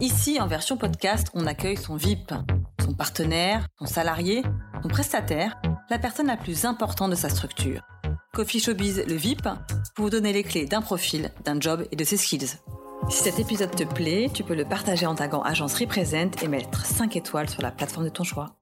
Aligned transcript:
Ici, 0.00 0.38
en 0.42 0.46
version 0.46 0.76
podcast, 0.76 1.28
on 1.32 1.46
accueille 1.46 1.78
son 1.78 1.96
VIP, 1.96 2.34
son 2.84 2.92
partenaire, 2.92 3.66
son 3.78 3.86
salarié, 3.86 4.42
son 4.82 4.88
prestataire, 4.88 5.58
la 5.88 5.98
personne 5.98 6.26
la 6.26 6.36
plus 6.36 6.66
importante 6.66 7.12
de 7.12 7.16
sa 7.16 7.30
structure. 7.30 7.80
Coffee 8.34 8.60
Showbiz, 8.60 9.04
le 9.08 9.14
VIP, 9.14 9.48
pour 9.94 10.04
vous 10.04 10.10
donner 10.10 10.34
les 10.34 10.42
clés 10.42 10.66
d'un 10.66 10.82
profil, 10.82 11.30
d'un 11.44 11.58
job 11.58 11.86
et 11.90 11.96
de 11.96 12.04
ses 12.04 12.18
skills. 12.18 12.58
Si 13.08 13.22
cet 13.22 13.38
épisode 13.38 13.74
te 13.74 13.84
plaît, 13.84 14.28
tu 14.34 14.44
peux 14.44 14.54
le 14.54 14.66
partager 14.66 15.06
en 15.06 15.14
taguant 15.14 15.40
Agence 15.40 15.78
Represent 15.78 16.32
et 16.42 16.48
mettre 16.48 16.84
5 16.84 17.16
étoiles 17.16 17.48
sur 17.48 17.62
la 17.62 17.70
plateforme 17.70 18.04
de 18.04 18.10
ton 18.10 18.24
choix. 18.24 18.54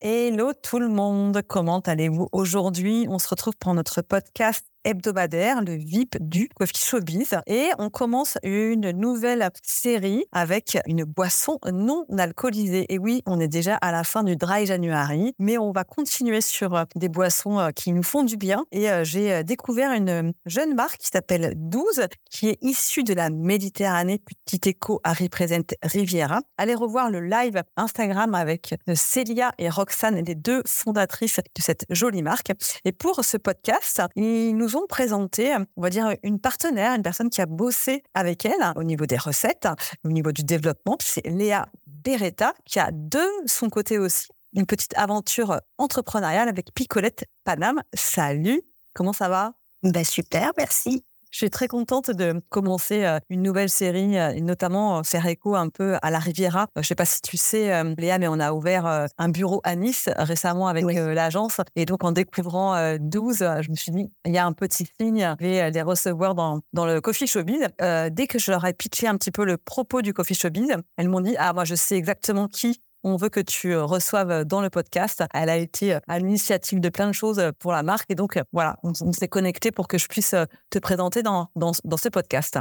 Hello 0.00 0.52
tout 0.54 0.78
le 0.78 0.88
monde, 0.88 1.42
comment 1.46 1.80
allez-vous 1.80 2.28
aujourd'hui? 2.32 3.06
On 3.08 3.18
se 3.18 3.28
retrouve 3.28 3.56
pour 3.58 3.74
notre 3.74 4.00
podcast 4.00 4.66
hebdomadaire, 4.84 5.62
le 5.62 5.74
VIP 5.74 6.16
du 6.20 6.48
Coffee 6.48 6.84
Showbiz. 6.84 7.36
Et 7.46 7.70
on 7.78 7.90
commence 7.90 8.38
une 8.42 8.90
nouvelle 8.90 9.48
série 9.62 10.24
avec 10.32 10.78
une 10.86 11.04
boisson 11.04 11.58
non 11.70 12.04
alcoolisée. 12.18 12.86
Et 12.92 12.98
oui, 12.98 13.22
on 13.26 13.40
est 13.40 13.48
déjà 13.48 13.76
à 13.76 13.92
la 13.92 14.04
fin 14.04 14.24
du 14.24 14.36
Dry 14.36 14.66
January, 14.66 15.34
mais 15.38 15.58
on 15.58 15.72
va 15.72 15.84
continuer 15.84 16.40
sur 16.40 16.74
euh, 16.74 16.84
des 16.96 17.08
boissons 17.08 17.58
euh, 17.58 17.70
qui 17.70 17.92
nous 17.92 18.02
font 18.02 18.24
du 18.24 18.36
bien. 18.36 18.64
Et 18.72 18.90
euh, 18.90 19.04
j'ai 19.04 19.44
découvert 19.44 19.92
une 19.92 20.32
jeune 20.46 20.74
marque 20.74 20.98
qui 20.98 21.08
s'appelle 21.08 21.54
12, 21.56 22.06
qui 22.30 22.48
est 22.48 22.58
issue 22.62 23.04
de 23.04 23.14
la 23.14 23.30
Méditerranée, 23.30 24.18
petit 24.18 24.68
écho 24.68 25.00
à 25.04 25.12
Represent 25.12 25.74
Riviera. 25.82 26.40
Allez 26.58 26.74
revoir 26.74 27.10
le 27.10 27.20
live 27.20 27.62
Instagram 27.76 28.34
avec 28.34 28.74
Célia 28.94 29.52
et 29.58 29.68
Roxane, 29.68 30.24
les 30.24 30.34
deux 30.34 30.62
fondatrices 30.66 31.38
de 31.38 31.62
cette 31.62 31.84
jolie 31.90 32.22
marque. 32.22 32.52
Et 32.84 32.92
pour 32.92 33.24
ce 33.24 33.36
podcast, 33.36 34.02
ils 34.16 34.56
nous 34.56 34.71
ont 34.76 34.86
présenté, 34.86 35.54
on 35.76 35.82
va 35.82 35.90
dire, 35.90 36.14
une 36.22 36.38
partenaire, 36.38 36.94
une 36.94 37.02
personne 37.02 37.30
qui 37.30 37.40
a 37.40 37.46
bossé 37.46 38.02
avec 38.14 38.44
elle 38.44 38.72
au 38.76 38.82
niveau 38.82 39.06
des 39.06 39.16
recettes, 39.16 39.68
au 40.04 40.08
niveau 40.08 40.32
du 40.32 40.44
développement. 40.44 40.96
C'est 41.00 41.26
Léa 41.26 41.66
Beretta 41.86 42.54
qui 42.64 42.78
a 42.78 42.90
de 42.92 43.22
son 43.46 43.70
côté 43.70 43.98
aussi 43.98 44.28
une 44.54 44.66
petite 44.66 44.96
aventure 44.96 45.60
entrepreneuriale 45.78 46.48
avec 46.48 46.72
Picolette 46.74 47.24
Paname. 47.44 47.82
Salut, 47.94 48.62
comment 48.94 49.12
ça 49.12 49.28
va? 49.28 49.54
Ben 49.82 50.04
Super, 50.04 50.52
merci. 50.56 51.04
Je 51.32 51.38
suis 51.38 51.50
très 51.50 51.66
contente 51.66 52.10
de 52.10 52.42
commencer 52.50 53.06
euh, 53.06 53.18
une 53.30 53.40
nouvelle 53.40 53.70
série 53.70 54.18
euh, 54.18 54.38
notamment 54.40 54.98
euh, 54.98 55.02
faire 55.02 55.24
écho 55.26 55.54
un 55.54 55.70
peu 55.70 55.96
à 56.02 56.10
la 56.10 56.18
Riviera. 56.18 56.66
Je 56.76 56.80
ne 56.80 56.84
sais 56.84 56.94
pas 56.94 57.06
si 57.06 57.22
tu 57.22 57.38
sais, 57.38 57.82
Léa, 57.96 58.18
mais 58.18 58.28
on 58.28 58.38
a 58.38 58.52
ouvert 58.52 59.08
un 59.16 59.28
bureau 59.30 59.62
à 59.64 59.74
Nice 59.74 60.10
récemment 60.16 60.68
avec 60.68 60.84
l'agence. 60.84 61.56
Et 61.74 61.86
donc, 61.86 62.04
en 62.04 62.12
découvrant 62.12 62.96
12, 62.98 63.38
je 63.38 63.70
me 63.70 63.74
suis 63.74 63.92
dit, 63.92 64.10
il 64.26 64.32
y 64.32 64.38
a 64.38 64.44
un 64.44 64.52
petit 64.52 64.86
signe, 65.00 65.34
je 65.40 65.44
vais 65.44 65.70
les 65.70 65.82
recevoir 65.82 66.34
dans, 66.34 66.60
dans 66.72 66.84
le 66.84 67.00
Coffee 67.00 67.26
Showbiz. 67.26 67.68
dès 68.10 68.26
que 68.26 68.38
je 68.38 68.50
leur 68.50 68.64
ai 68.66 68.74
pitché 68.74 69.06
un 69.06 69.16
petit 69.16 69.30
peu 69.30 69.44
le 69.44 69.56
propos 69.56 70.02
du 70.02 70.12
Coffee 70.12 70.34
Showbiz, 70.34 70.76
elles 70.96 71.08
m'ont 71.08 71.20
dit, 71.20 71.34
ah, 71.38 71.52
moi, 71.52 71.64
je 71.64 71.74
sais 71.74 71.96
exactement 71.96 72.48
qui 72.48 72.80
on 73.04 73.16
veut 73.16 73.28
que 73.28 73.40
tu 73.40 73.72
euh, 73.72 73.84
reçoives 73.84 74.30
euh, 74.30 74.44
dans 74.44 74.60
le 74.60 74.70
podcast. 74.70 75.24
Elle 75.34 75.48
a 75.48 75.56
été 75.56 75.94
euh, 75.94 76.00
à 76.08 76.18
l'initiative 76.18 76.80
de 76.80 76.88
plein 76.88 77.06
de 77.06 77.12
choses 77.12 77.42
pour 77.58 77.72
la 77.72 77.82
marque. 77.82 78.10
Et 78.10 78.14
donc, 78.14 78.38
voilà, 78.52 78.76
on, 78.82 79.12
s'est 79.12 79.28
connecté 79.28 79.72
pour 79.72 79.88
que 79.88 79.98
je 79.98 80.06
puisse 80.06 80.34
te 80.70 80.78
présenter 80.78 81.22
dans, 81.22 81.48
dans, 81.54 81.72
ce 81.72 82.08
podcast. 82.08 82.58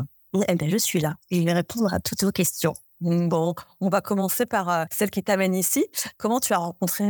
Eh 0.47 0.55
bien, 0.55 0.69
je 0.69 0.77
suis 0.77 0.99
là. 0.99 1.15
Je 1.31 1.41
vais 1.41 1.53
répondre 1.53 1.93
à 1.93 1.99
toutes 1.99 2.23
vos 2.23 2.31
questions. 2.31 2.73
Bon, 3.01 3.55
on 3.79 3.89
va 3.89 4.01
commencer 4.01 4.45
par 4.45 4.85
celle 4.91 5.09
qui 5.09 5.23
t'amène 5.23 5.55
ici. 5.55 5.87
Comment 6.17 6.39
tu 6.39 6.53
as 6.53 6.57
rencontré 6.57 7.03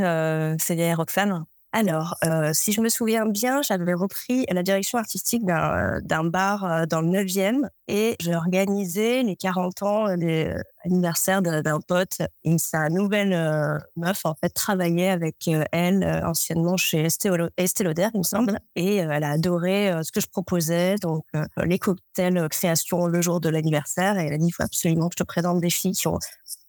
Célia 0.60 0.88
et 0.88 0.94
Roxane? 0.94 1.46
Alors, 1.74 2.18
euh, 2.26 2.52
si 2.54 2.74
je 2.74 2.82
me 2.82 2.90
souviens 2.90 3.26
bien, 3.26 3.62
j'avais 3.62 3.94
repris 3.94 4.46
la 4.52 4.62
direction 4.62 4.98
artistique 4.98 5.46
d'un 5.46 6.24
bar 6.26 6.66
euh, 6.66 6.86
dans 6.86 7.00
le 7.00 7.08
9e 7.08 7.66
et 7.88 8.18
j'ai 8.20 8.36
organisé 8.36 9.24
les 9.24 9.38
40 9.38 9.82
ans, 9.84 10.06
l'anniversaire 10.08 10.64
euh, 10.86 11.62
d'un 11.62 11.80
pote. 11.80 12.18
Et 12.44 12.58
sa 12.58 12.90
nouvelle 12.90 13.32
meuf, 13.96 14.26
en 14.26 14.36
fait, 14.36 14.50
travaillait 14.50 15.10
avec 15.10 15.50
elle 15.72 16.04
anciennement 16.26 16.78
chez 16.78 17.06
Estée 17.06 17.30
Lauder, 17.30 18.10
il 18.14 18.20
me 18.20 18.24
semble. 18.24 18.60
Et 18.76 18.98
elle 18.98 19.24
a 19.24 19.32
adoré 19.32 19.92
ce 20.04 20.12
que 20.12 20.20
je 20.20 20.28
proposais, 20.28 20.96
donc 20.96 21.26
les 21.58 21.80
cocktails 21.80 22.48
création 22.50 23.08
le 23.08 23.22
jour 23.22 23.40
de 23.40 23.50
l'anniversaire. 23.50 24.18
Et 24.18 24.28
elle 24.28 24.34
a 24.34 24.38
dit, 24.38 24.48
il 24.48 24.52
faut 24.52 24.64
absolument 24.64 25.10
que 25.10 25.16
je 25.18 25.24
te 25.24 25.28
présente 25.28 25.62
des 25.62 25.70
filles 25.70 25.94
qui 25.94 26.08
ont 26.08 26.20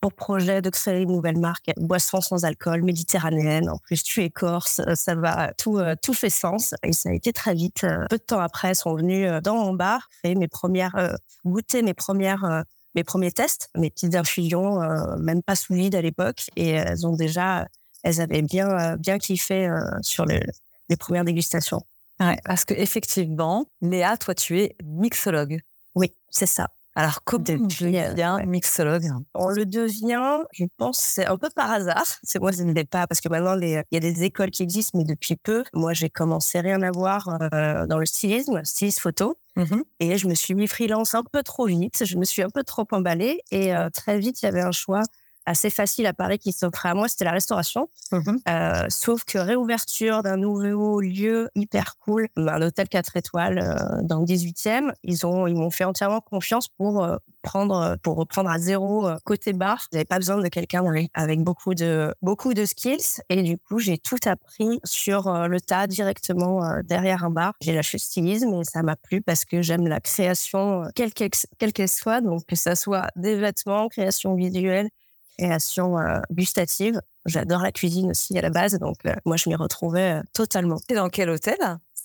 pour 0.02 0.12
projet 0.12 0.60
de 0.60 0.68
créer 0.68 1.02
une 1.02 1.12
nouvelle 1.12 1.38
marque, 1.38 1.70
boisson 1.76 2.20
sans 2.20 2.44
alcool, 2.44 2.82
méditerranéenne. 2.82 3.70
En 3.70 3.78
plus, 3.78 4.02
tu 4.02 4.22
es 4.22 4.30
corse, 4.30 4.80
euh, 4.80 4.96
ça 4.96 5.14
va, 5.14 5.52
tout, 5.56 5.78
euh, 5.78 5.94
tout 6.02 6.12
fait 6.12 6.28
sens. 6.28 6.74
Et 6.82 6.92
ça 6.92 7.10
a 7.10 7.12
été 7.12 7.32
très 7.32 7.54
vite. 7.54 7.84
Euh, 7.84 8.04
peu 8.10 8.18
de 8.18 8.22
temps 8.22 8.40
après, 8.40 8.68
elles 8.68 8.76
sont 8.76 8.96
venues 8.96 9.40
dans 9.42 9.54
mon 9.54 9.72
bar, 9.74 10.08
mes 10.24 10.48
premières, 10.48 11.16
goûter 11.44 11.82
mes 11.82 11.94
premières, 11.94 12.64
mes 12.94 13.04
premiers 13.04 13.32
tests, 13.32 13.70
mes 13.76 13.90
petites 13.90 14.14
infusions, 14.14 14.78
même 15.18 15.42
pas 15.42 15.54
sous 15.54 15.74
vide 15.74 15.94
à 15.94 16.02
l'époque. 16.02 16.42
Et 16.56 16.70
elles 16.70 17.06
ont 17.06 17.16
déjà, 17.16 17.66
elles 18.02 18.20
avaient 18.20 18.42
bien, 18.42 18.96
bien 18.96 19.18
kiffé 19.18 19.70
sur 20.02 20.26
les, 20.26 20.42
les 20.88 20.96
premières 20.96 21.24
dégustations. 21.24 21.82
Ouais, 22.20 22.38
parce 22.44 22.64
que 22.64 22.74
effectivement, 22.74 23.66
Léa, 23.80 24.16
toi, 24.16 24.34
tu 24.34 24.60
es 24.60 24.76
mixologue. 24.84 25.60
Oui, 25.94 26.12
c'est 26.30 26.46
ça. 26.46 26.68
Alors, 26.94 27.24
comment 27.24 27.44
on 27.48 27.66
devient 27.66 28.38
mixologue? 28.46 29.04
On 29.34 29.48
le 29.48 29.64
devient, 29.64 30.40
je 30.52 30.64
pense, 30.76 30.98
c'est 30.98 31.26
un 31.26 31.38
peu 31.38 31.48
par 31.54 31.70
hasard. 31.70 32.04
C'est 32.22 32.38
moi, 32.38 32.52
je 32.52 32.62
ne 32.62 32.82
pas, 32.82 33.06
parce 33.06 33.20
que 33.20 33.28
maintenant, 33.28 33.58
il 33.58 33.82
y 33.90 33.96
a 33.96 34.00
des 34.00 34.24
écoles 34.24 34.50
qui 34.50 34.62
existent, 34.62 34.98
mais 34.98 35.04
depuis 35.04 35.36
peu. 35.36 35.64
Moi, 35.72 35.94
j'ai 35.94 36.10
commencé 36.10 36.60
rien 36.60 36.82
à 36.82 36.90
voir 36.90 37.38
euh, 37.54 37.86
dans 37.86 37.98
le 37.98 38.06
stylisme, 38.06 38.60
styliste 38.64 39.00
photo. 39.00 39.38
Mmh 39.56 39.82
et 40.00 40.16
je 40.16 40.26
me 40.28 40.34
suis 40.34 40.54
mis 40.54 40.66
freelance 40.66 41.14
un 41.14 41.22
peu 41.22 41.42
trop 41.42 41.66
vite. 41.66 42.04
Je 42.04 42.16
me 42.16 42.24
suis 42.24 42.42
un 42.42 42.48
peu 42.48 42.64
trop 42.64 42.86
emballée. 42.90 43.40
Et 43.50 43.74
euh, 43.76 43.88
très 43.90 44.18
vite, 44.18 44.42
il 44.42 44.46
y 44.46 44.48
avait 44.48 44.62
un 44.62 44.72
choix 44.72 45.02
assez 45.46 45.70
facile 45.70 46.06
à 46.06 46.12
Paris 46.12 46.38
qui 46.38 46.52
s'offrait 46.52 46.90
à 46.90 46.94
moi, 46.94 47.08
c'était 47.08 47.24
la 47.24 47.32
restauration. 47.32 47.88
Mmh 48.10 48.36
euh, 48.48 48.86
sauf 48.88 49.24
que 49.24 49.38
réouverture 49.38 50.22
d'un 50.22 50.36
nouveau 50.36 51.00
lieu 51.00 51.48
hyper 51.54 51.96
cool, 51.98 52.28
un 52.36 52.62
hôtel 52.62 52.88
4 52.88 53.16
étoiles 53.16 53.58
euh, 53.58 54.02
dans 54.02 54.20
le 54.20 54.26
18e, 54.26 54.92
ils 55.02 55.26
ont 55.26 55.46
ils 55.46 55.54
m'ont 55.54 55.70
fait 55.70 55.84
entièrement 55.84 56.20
confiance 56.20 56.68
pour 56.68 57.04
euh, 57.04 57.16
prendre 57.42 57.96
pour 58.02 58.16
reprendre 58.16 58.50
à 58.50 58.58
zéro 58.58 59.08
côté 59.24 59.52
bar. 59.52 59.86
J'avais 59.92 60.04
pas 60.04 60.18
besoin 60.18 60.38
de 60.38 60.48
quelqu'un 60.48 60.84
avec 61.14 61.42
beaucoup 61.42 61.74
de 61.74 62.14
beaucoup 62.22 62.54
de 62.54 62.64
skills 62.64 63.20
et 63.28 63.42
du 63.42 63.58
coup 63.58 63.78
j'ai 63.78 63.98
tout 63.98 64.18
appris 64.26 64.80
sur 64.84 65.30
le 65.48 65.60
tas 65.60 65.86
directement 65.86 66.60
derrière 66.84 67.24
un 67.24 67.30
bar. 67.30 67.54
J'ai 67.60 67.72
lâché 67.72 67.96
le 67.96 68.02
stylisme 68.02 68.54
et 68.54 68.64
ça 68.64 68.82
m'a 68.82 68.96
plu 68.96 69.22
parce 69.22 69.44
que 69.44 69.62
j'aime 69.62 69.88
la 69.88 70.00
création 70.00 70.84
quelle 70.94 71.12
qu'elle 71.12 71.88
soit, 71.88 72.20
donc 72.20 72.46
que 72.46 72.56
ça 72.56 72.74
soit 72.76 73.08
des 73.16 73.34
vêtements, 73.36 73.88
création 73.88 74.34
visuelle, 74.34 74.88
création 75.38 75.98
euh, 75.98 76.20
gustative. 76.30 77.00
J'adore 77.26 77.62
la 77.62 77.72
cuisine 77.72 78.10
aussi 78.10 78.36
à 78.38 78.42
la 78.42 78.50
base, 78.50 78.78
donc 78.78 78.96
euh, 79.06 79.14
moi 79.24 79.36
je 79.36 79.48
m'y 79.48 79.54
retrouvais 79.54 80.18
euh, 80.18 80.22
totalement. 80.32 80.78
Et 80.88 80.94
dans 80.94 81.08
quel 81.08 81.30
hôtel? 81.30 81.56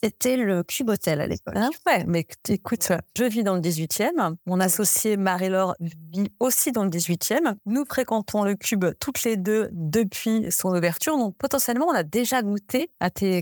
C'était 0.04 0.38
le 0.38 0.62
Cube 0.62 0.90
Hotel 0.90 1.22
à 1.22 1.26
l'époque. 1.26 1.56
Ah 1.58 1.70
ouais, 1.88 2.04
mais 2.06 2.28
écoute, 2.50 2.92
je 3.18 3.24
vis 3.24 3.44
dans 3.44 3.56
le 3.56 3.62
18e. 3.62 4.36
Mon 4.46 4.60
associé 4.60 5.18
Marie-Laure 5.18 5.76
vit 5.80 6.32
aussi 6.40 6.72
dans 6.72 6.84
le 6.84 6.92
18e. 6.92 7.56
Nous 7.66 7.84
fréquentons 7.84 8.44
le 8.44 8.54
Cube 8.54 8.86
toutes 9.00 9.24
les 9.24 9.38
deux 9.38 9.69
depuis 9.72 10.51
son 10.51 10.69
ouverture. 10.69 11.18
Donc 11.18 11.36
potentiellement, 11.38 11.88
on 11.88 11.96
a 11.96 12.04
déjà 12.04 12.44
goûté 12.44 12.92
à 13.00 13.10
tes 13.10 13.42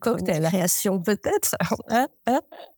cocktails. 0.00 0.44
Création 0.44 1.02
peut-être. 1.02 1.56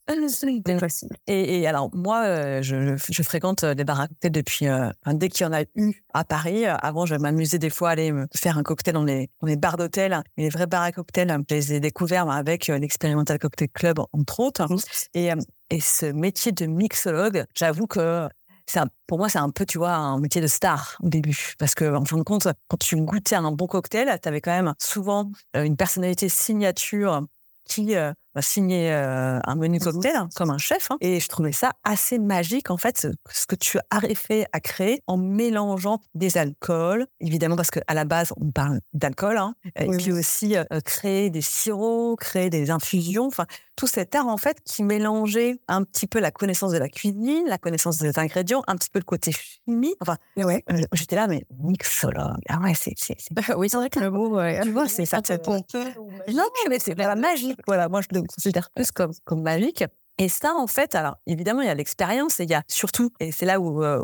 Hein 0.08 1.08
et, 1.26 1.60
et, 1.60 1.66
alors, 1.66 1.94
moi, 1.94 2.24
euh, 2.24 2.62
je, 2.62 2.96
je, 3.10 3.22
fréquente 3.22 3.64
des 3.64 3.84
bars 3.84 4.00
à 4.00 4.08
cocktails 4.08 4.32
depuis, 4.32 4.66
euh, 4.66 4.88
dès 5.06 5.28
qu'il 5.28 5.44
y 5.44 5.48
en 5.48 5.52
a 5.52 5.62
eu 5.74 6.02
à 6.14 6.24
Paris. 6.24 6.64
Avant, 6.64 7.04
je 7.04 7.14
m'amusais 7.14 7.58
des 7.58 7.68
fois 7.68 7.90
à 7.90 7.92
aller 7.92 8.12
me 8.12 8.26
faire 8.34 8.56
un 8.56 8.62
cocktail 8.62 8.94
dans 8.94 9.04
les, 9.04 9.28
dans 9.42 9.46
les 9.46 9.56
bars 9.56 9.76
d'hôtel. 9.76 10.22
Et 10.38 10.42
les 10.44 10.48
vrais 10.48 10.66
bars 10.66 10.82
à 10.82 10.92
cocktails, 10.92 11.36
je 11.50 11.54
les 11.54 11.74
ai 11.74 11.80
découverts 11.80 12.30
avec 12.30 12.70
euh, 12.70 12.78
l'Experimental 12.78 13.38
Cocktail 13.38 13.68
Club, 13.68 14.00
entre 14.12 14.40
autres. 14.40 14.66
Mmh. 14.72 14.78
Et, 15.14 15.30
et 15.70 15.80
ce 15.80 16.06
métier 16.06 16.52
de 16.52 16.64
mixologue, 16.64 17.44
j'avoue 17.54 17.86
que 17.86 18.28
c'est 18.64 18.80
pour 19.06 19.18
moi, 19.18 19.28
c'est 19.28 19.38
un 19.38 19.50
peu, 19.50 19.66
tu 19.66 19.78
vois, 19.78 19.94
un 19.94 20.20
métier 20.20 20.40
de 20.40 20.46
star 20.46 20.96
au 21.02 21.08
début. 21.08 21.54
Parce 21.58 21.74
que, 21.74 21.94
en 21.94 22.04
fin 22.04 22.16
de 22.16 22.22
compte, 22.22 22.48
quand 22.68 22.76
tu 22.78 22.96
goûtais 22.96 23.36
un 23.36 23.52
bon 23.52 23.66
cocktail, 23.66 24.18
tu 24.22 24.28
avais 24.28 24.40
quand 24.40 24.50
même 24.50 24.74
souvent 24.78 25.30
une 25.54 25.76
personnalité 25.76 26.28
signature 26.28 27.26
qui 27.64 27.94
signer 28.42 28.92
un 28.92 29.54
menu 29.54 29.78
cocktail 29.78 30.16
hein, 30.16 30.28
comme 30.34 30.50
un 30.50 30.58
chef. 30.58 30.90
Hein. 30.90 30.96
et 31.00 31.20
je 31.20 31.28
trouvais 31.28 31.52
ça 31.52 31.72
assez 31.84 32.18
magique, 32.18 32.70
en 32.70 32.76
fait, 32.76 33.08
ce 33.30 33.46
que 33.46 33.54
tu 33.54 33.78
as 33.90 34.00
fait 34.14 34.46
à 34.52 34.60
créer 34.60 35.02
en 35.06 35.16
mélangeant 35.16 36.00
des 36.14 36.38
alcools, 36.38 37.06
évidemment, 37.20 37.56
parce 37.56 37.70
qu'à 37.70 37.94
la 37.94 38.04
base, 38.04 38.32
on 38.40 38.50
parle 38.50 38.80
d'alcool, 38.92 39.38
hein, 39.38 39.54
et 39.78 39.88
puis 39.88 40.12
aussi 40.12 40.56
créer 40.84 41.30
des 41.30 41.42
sirops, 41.42 42.16
créer 42.16 42.50
des 42.50 42.70
infusions, 42.70 43.26
enfin, 43.26 43.46
tout 43.78 43.86
cet 43.86 44.16
art, 44.16 44.26
en 44.26 44.36
fait, 44.36 44.58
qui 44.64 44.82
mélangeait 44.82 45.60
un 45.68 45.84
petit 45.84 46.08
peu 46.08 46.18
la 46.18 46.32
connaissance 46.32 46.72
de 46.72 46.78
la 46.78 46.88
cuisine, 46.88 47.44
la 47.46 47.58
connaissance 47.58 47.98
des 47.98 48.18
ingrédients, 48.18 48.64
un 48.66 48.74
petit 48.74 48.90
peu 48.90 48.98
le 48.98 49.04
côté 49.04 49.30
chimie. 49.30 49.94
Enfin, 50.00 50.16
ouais. 50.36 50.64
j'étais 50.92 51.14
là, 51.14 51.28
mais 51.28 51.44
mixologue. 51.62 52.42
Ah 52.48 52.58
ouais, 52.58 52.72
c'est. 52.74 52.96
oui, 53.56 53.70
c'est 53.70 53.76
vrai 53.76 53.88
que 53.88 54.00
le 54.00 54.10
mot, 54.10 54.36
tu 54.62 54.70
vois, 54.72 54.88
c'est 54.88 55.04
ça. 55.04 55.20
Non, 55.38 56.44
mais 56.68 56.80
c'est 56.80 56.98
la 56.98 57.14
magique. 57.14 57.60
Voilà, 57.68 57.88
moi, 57.88 58.00
je 58.00 58.08
le 58.18 58.22
considère 58.22 58.68
plus 58.74 58.90
comme, 58.90 59.12
comme 59.24 59.42
magique. 59.42 59.84
Et 60.18 60.28
ça, 60.28 60.54
en 60.56 60.66
fait, 60.66 60.96
alors 60.96 61.16
évidemment, 61.28 61.60
il 61.60 61.68
y 61.68 61.70
a 61.70 61.74
l'expérience 61.74 62.40
et 62.40 62.42
il 62.42 62.50
y 62.50 62.54
a 62.54 62.64
surtout, 62.66 63.10
et 63.20 63.30
c'est 63.30 63.46
là 63.46 63.60
où, 63.60 63.84
euh, 63.84 64.02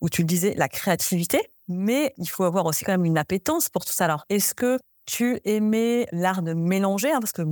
où, 0.00 0.08
tu 0.08 0.22
le 0.22 0.26
disais, 0.26 0.54
la 0.56 0.68
créativité, 0.68 1.52
mais 1.68 2.12
il 2.18 2.28
faut 2.28 2.42
avoir 2.42 2.66
aussi 2.66 2.84
quand 2.84 2.90
même 2.90 3.04
une 3.04 3.18
appétence 3.18 3.68
pour 3.68 3.84
tout 3.84 3.92
ça. 3.92 4.06
Alors, 4.06 4.24
est-ce 4.28 4.54
que 4.54 4.80
tu 5.06 5.40
aimais 5.44 6.06
l'art 6.12 6.42
de 6.42 6.54
mélanger, 6.54 7.12
hein, 7.12 7.20
parce 7.20 7.32
que 7.32 7.42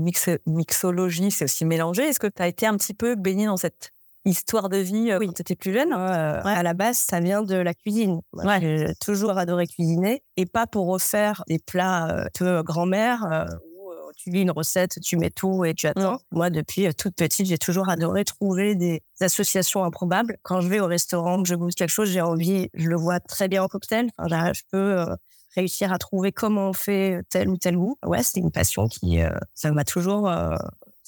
mixologie, 0.46 1.30
c'est 1.30 1.44
aussi 1.44 1.64
mélanger. 1.64 2.04
Est-ce 2.04 2.20
que 2.20 2.26
tu 2.26 2.42
as 2.42 2.48
été 2.48 2.66
un 2.66 2.76
petit 2.76 2.94
peu 2.94 3.14
baigné 3.14 3.46
dans 3.46 3.56
cette 3.56 3.92
histoire 4.24 4.68
de 4.68 4.76
vie 4.78 5.10
euh, 5.10 5.18
quand 5.18 5.32
tu 5.32 5.42
étais 5.42 5.56
plus 5.56 5.72
jeune? 5.72 5.92
À 5.92 6.62
la 6.62 6.74
base, 6.74 6.98
ça 6.98 7.20
vient 7.20 7.42
de 7.42 7.56
la 7.56 7.74
cuisine. 7.74 8.20
J'ai 8.60 8.94
toujours 9.00 9.36
adoré 9.38 9.66
cuisiner 9.66 10.22
et 10.36 10.46
pas 10.46 10.66
pour 10.66 10.86
refaire 10.86 11.44
des 11.48 11.58
plats 11.58 12.26
euh, 12.40 12.62
grand-mère 12.62 13.24
euh, 13.24 13.44
où 13.76 13.90
tu 14.16 14.30
lis 14.30 14.42
une 14.42 14.50
recette, 14.50 15.00
tu 15.02 15.16
mets 15.16 15.30
tout 15.30 15.64
et 15.64 15.74
tu 15.74 15.86
attends. 15.86 16.18
Moi, 16.30 16.50
depuis 16.50 16.94
toute 16.94 17.16
petite, 17.16 17.46
j'ai 17.46 17.58
toujours 17.58 17.88
adoré 17.88 18.24
trouver 18.24 18.74
des 18.74 19.02
associations 19.20 19.84
improbables. 19.84 20.36
Quand 20.42 20.60
je 20.60 20.68
vais 20.68 20.80
au 20.80 20.86
restaurant, 20.86 21.42
que 21.42 21.48
je 21.48 21.54
goûte 21.54 21.74
quelque 21.74 21.90
chose, 21.90 22.08
j'ai 22.08 22.20
envie, 22.20 22.70
je 22.74 22.88
le 22.88 22.96
vois 22.96 23.20
très 23.20 23.48
bien 23.48 23.62
en 23.62 23.68
cocktail. 23.68 24.10
Enfin, 24.18 24.52
je 24.52 24.62
peux 24.70 25.06
réussir 25.54 25.92
à 25.92 25.98
trouver 25.98 26.32
comment 26.32 26.70
on 26.70 26.72
fait 26.72 27.22
tel 27.28 27.48
ou 27.48 27.56
tel 27.56 27.76
goût. 27.76 27.96
Ouais, 28.04 28.22
c'est 28.22 28.40
une 28.40 28.50
passion 28.50 28.88
qui, 28.88 29.20
ça 29.54 29.70
m'a 29.72 29.84
toujours 29.84 30.30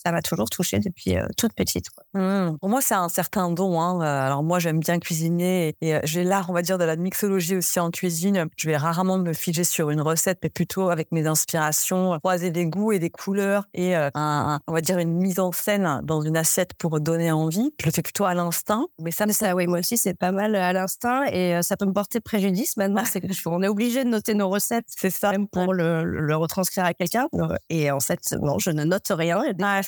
ça 0.04 0.12
m'a 0.12 0.22
toujours 0.22 0.50
touchée 0.50 0.78
depuis 0.80 1.16
euh, 1.16 1.26
toute 1.36 1.54
petite. 1.54 1.86
Mmh. 2.12 2.58
Pour 2.60 2.68
moi, 2.68 2.80
c'est 2.82 2.94
un 2.94 3.08
certain 3.08 3.50
don. 3.50 3.80
Hein. 3.80 4.00
Euh, 4.02 4.26
alors 4.26 4.42
moi, 4.42 4.58
j'aime 4.58 4.80
bien 4.80 4.98
cuisiner 4.98 5.74
et, 5.80 5.94
euh, 5.94 6.00
j'ai 6.04 6.24
l'art, 6.24 6.50
on 6.50 6.52
va 6.52 6.62
dire, 6.62 6.76
de 6.78 6.84
la 6.84 6.96
mixologie 6.96 7.56
aussi 7.56 7.80
en 7.80 7.90
cuisine. 7.90 8.46
Je 8.56 8.68
vais 8.68 8.76
rarement 8.76 9.18
me 9.18 9.32
figer 9.32 9.64
sur 9.64 9.90
une 9.90 10.02
recette, 10.02 10.38
mais 10.42 10.50
plutôt 10.50 10.90
avec 10.90 11.10
mes 11.10 11.26
inspirations, 11.26 12.18
croiser 12.18 12.50
des 12.50 12.66
goûts 12.66 12.92
et 12.92 12.98
des 12.98 13.10
couleurs 13.10 13.64
et 13.72 13.94
un, 13.94 14.60
on 14.66 14.72
va 14.72 14.80
dire 14.80 14.98
une 14.98 15.14
mise 15.14 15.40
en 15.40 15.52
scène 15.52 16.00
dans 16.04 16.20
une 16.20 16.36
assiette 16.36 16.74
pour 16.74 17.00
donner 17.00 17.32
envie. 17.32 17.72
Je 17.80 17.86
le 17.86 17.92
fais 17.92 18.02
plutôt 18.02 18.24
à 18.24 18.34
l'instinct. 18.34 18.86
Mais 19.00 19.10
ça, 19.10 19.26
ça, 19.28 19.54
oui, 19.54 19.66
moi 19.66 19.78
aussi, 19.78 19.96
c'est 19.96 20.14
pas 20.14 20.32
mal 20.32 20.54
à 20.54 20.72
l'instinct 20.72 21.24
et 21.26 21.62
ça 21.62 21.76
peut 21.76 21.86
me 21.86 21.92
porter 21.92 22.20
préjudice 22.20 22.76
maintenant. 22.76 23.04
c'est 23.10 23.20
qu'on 23.20 23.62
est 23.62 23.68
obligé 23.68 24.04
de 24.04 24.10
noter 24.10 24.34
nos 24.34 24.48
recettes. 24.48 24.86
C'est 24.88 25.10
ça. 25.10 25.30
Même 25.30 25.48
pour 25.48 25.72
le, 25.72 26.36
retranscrire 26.36 26.84
à 26.84 26.94
quelqu'un. 26.94 27.28
Et 27.70 27.90
en 27.90 28.00
fait, 28.00 28.20
non, 28.40 28.58
je 28.58 28.70
ne 28.70 28.84
note 28.84 29.10
rien. 29.10 29.42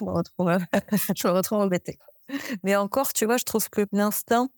Me 0.06 0.12
retrouve, 0.12 0.48
euh, 0.48 0.58
je 1.16 1.26
me 1.26 1.32
retrouve 1.32 1.60
embêtée. 1.60 1.98
Mais 2.62 2.76
encore, 2.76 3.12
tu 3.12 3.24
vois, 3.24 3.36
je 3.36 3.44
trouve 3.44 3.68
que 3.70 3.86
l'instinct 3.92 4.48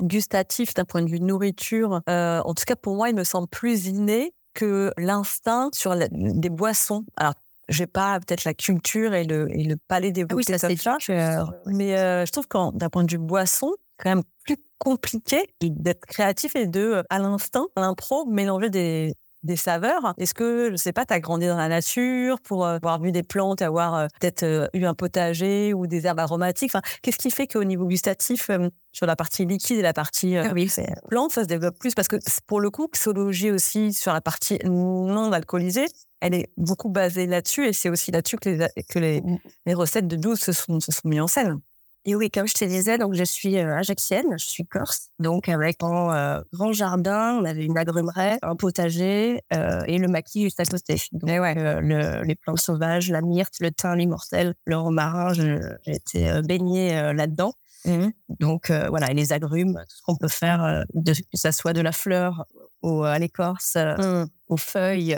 gustatif 0.00 0.72
d'un 0.74 0.84
point 0.84 1.02
de 1.02 1.10
vue 1.10 1.20
nourriture, 1.20 2.00
euh, 2.08 2.40
en 2.40 2.54
tout 2.54 2.64
cas 2.66 2.76
pour 2.76 2.96
moi, 2.96 3.10
il 3.10 3.14
me 3.14 3.24
semble 3.24 3.48
plus 3.48 3.86
inné 3.86 4.32
que 4.54 4.92
l'instinct 4.96 5.70
sur 5.74 5.94
des 6.10 6.50
boissons. 6.50 7.04
Alors, 7.16 7.34
j'ai 7.68 7.86
pas 7.86 8.18
peut-être 8.18 8.44
la 8.44 8.54
culture 8.54 9.14
et 9.14 9.24
le, 9.24 9.48
et 9.50 9.64
le 9.64 9.76
palais 9.76 10.10
des 10.10 10.24
boissons. 10.24 10.52
Ah 10.62 10.66
oui, 10.68 10.76
ça 10.76 10.98
euh, 11.10 11.44
Mais 11.66 11.90
je 12.26 12.30
trouve 12.32 12.48
que 12.48 12.76
d'un 12.76 12.88
point 12.88 13.04
de 13.04 13.10
vue 13.10 13.18
boisson, 13.18 13.70
quand 13.98 14.08
même 14.08 14.24
plus 14.44 14.56
compliqué 14.78 15.54
d'être 15.60 16.06
créatif 16.06 16.56
et 16.56 16.66
de, 16.66 17.04
à 17.10 17.18
l'instinct, 17.18 17.66
à 17.76 17.82
l'impro, 17.82 18.24
mélanger 18.24 18.70
des, 18.70 19.14
des 19.42 19.56
saveurs. 19.56 20.14
Est-ce 20.18 20.34
que, 20.34 20.70
je 20.70 20.76
sais 20.76 20.92
pas, 20.92 21.06
tu 21.06 21.14
as 21.14 21.20
grandi 21.20 21.46
dans 21.46 21.56
la 21.56 21.68
nature 21.68 22.40
pour 22.40 22.66
euh, 22.66 22.76
avoir 22.76 23.00
vu 23.00 23.12
des 23.12 23.22
plantes, 23.22 23.62
avoir 23.62 23.94
euh, 23.94 24.06
peut-être 24.20 24.42
euh, 24.42 24.68
eu 24.74 24.84
un 24.84 24.94
potager 24.94 25.72
ou 25.74 25.86
des 25.86 26.06
herbes 26.06 26.18
aromatiques? 26.18 26.70
Enfin, 26.74 26.82
Qu'est-ce 27.02 27.18
qui 27.18 27.30
fait 27.30 27.46
qu'au 27.46 27.64
niveau 27.64 27.86
gustatif, 27.86 28.50
sur 28.92 29.06
la 29.06 29.16
partie 29.16 29.44
liquide 29.46 29.78
et 29.78 29.82
la 29.82 29.92
partie 29.92 30.36
ah 30.36 30.52
oui, 30.52 30.70
plante, 31.08 31.32
ça 31.32 31.42
se 31.42 31.48
développe 31.48 31.78
plus? 31.78 31.94
Parce 31.94 32.08
que 32.08 32.16
pour 32.46 32.60
le 32.60 32.70
coup, 32.70 32.88
psologie 32.88 33.50
aussi, 33.50 33.92
sur 33.92 34.12
la 34.12 34.20
partie 34.20 34.58
non 34.64 35.32
alcoolisée, 35.32 35.86
elle 36.20 36.34
est 36.34 36.50
beaucoup 36.56 36.90
basée 36.90 37.26
là-dessus 37.26 37.66
et 37.66 37.72
c'est 37.72 37.88
aussi 37.88 38.10
là-dessus 38.10 38.36
que 38.36 38.50
les, 38.50 38.68
que 38.88 38.98
les, 38.98 39.22
les 39.66 39.74
recettes 39.74 40.06
de 40.06 40.16
douce 40.16 40.40
se 40.40 40.52
sont, 40.52 40.80
se 40.80 40.92
sont 40.92 41.08
mises 41.08 41.20
en 41.20 41.26
scène. 41.26 41.60
Et 42.06 42.14
oui, 42.14 42.30
comme 42.30 42.46
je 42.46 42.54
te 42.54 42.64
disais, 42.64 42.96
donc 42.96 43.14
je 43.14 43.24
suis 43.24 43.58
euh, 43.58 43.76
ajaxienne, 43.76 44.38
je 44.38 44.46
suis 44.46 44.64
corse. 44.64 45.10
Donc 45.18 45.50
avec 45.50 45.82
un 45.82 46.14
euh, 46.14 46.42
grand 46.52 46.72
jardin, 46.72 47.38
on 47.38 47.44
avait 47.44 47.64
une 47.64 47.76
agrumeraie, 47.76 48.38
un 48.40 48.56
potager 48.56 49.42
euh, 49.52 49.82
et 49.86 49.98
le 49.98 50.08
maquis 50.08 50.44
juste 50.44 50.60
à 50.60 50.64
côté. 50.64 50.96
Donc, 51.12 51.28
ouais. 51.28 51.54
le, 51.82 52.22
les 52.22 52.34
plantes 52.36 52.60
sauvages, 52.60 53.10
la 53.10 53.20
myrte, 53.20 53.54
le 53.60 53.70
thym, 53.70 53.96
l'immortel, 53.96 54.54
le 54.64 54.76
romarin, 54.78 55.34
j'ai 55.34 55.58
été 55.86 56.40
baignée 56.42 57.12
là-dedans. 57.12 57.52
Mmh. 57.84 58.08
Donc 58.40 58.70
voilà, 58.70 59.10
et 59.10 59.14
les 59.14 59.32
agrumes, 59.32 59.74
tout 59.74 59.96
ce 59.96 60.02
qu'on 60.02 60.16
peut 60.16 60.28
faire, 60.28 60.84
de, 60.94 61.12
que 61.12 61.20
ça 61.34 61.52
soit 61.52 61.72
de 61.72 61.80
la 61.80 61.92
fleur 61.92 62.46
à 62.82 63.18
l'écorce, 63.18 63.76
mmh. 63.76 64.24
aux 64.48 64.56
feuilles, 64.56 65.16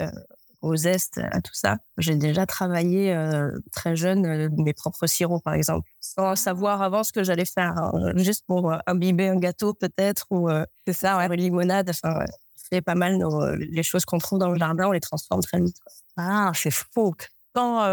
aux 0.63 0.75
zestes, 0.77 1.19
à 1.31 1.41
tout 1.41 1.53
ça. 1.53 1.77
J'ai 1.97 2.15
déjà 2.15 2.45
travaillé 2.45 3.13
euh, 3.13 3.51
très 3.71 3.95
jeune 3.95 4.25
euh, 4.25 4.49
mes 4.57 4.73
propres 4.73 5.07
sirops, 5.07 5.43
par 5.43 5.53
exemple, 5.53 5.87
sans 5.99 6.35
savoir 6.35 6.81
avant 6.81 7.03
ce 7.03 7.11
que 7.11 7.23
j'allais 7.23 7.45
faire, 7.45 7.77
hein, 7.77 8.13
juste 8.15 8.45
pour 8.47 8.71
euh, 8.71 8.77
imbiber 8.87 9.27
un 9.27 9.35
gâteau 9.35 9.73
peut-être 9.73 10.25
ou 10.31 10.49
c'est 10.87 10.93
ça, 10.93 11.17
ouais. 11.17 11.25
une 11.25 11.33
limonade. 11.33 11.89
Enfin, 11.89 12.25
c'est 12.55 12.81
pas 12.81 12.95
mal 12.95 13.21
les 13.59 13.83
choses 13.83 14.05
qu'on 14.05 14.17
trouve 14.17 14.39
dans 14.39 14.49
le 14.49 14.57
jardin, 14.57 14.87
on 14.87 14.91
les 14.91 15.01
transforme 15.01 15.41
très 15.41 15.59
vite. 15.59 15.77
Ah, 16.17 16.51
c'est 16.55 16.71
fou. 16.71 17.13
Quand, 17.53 17.85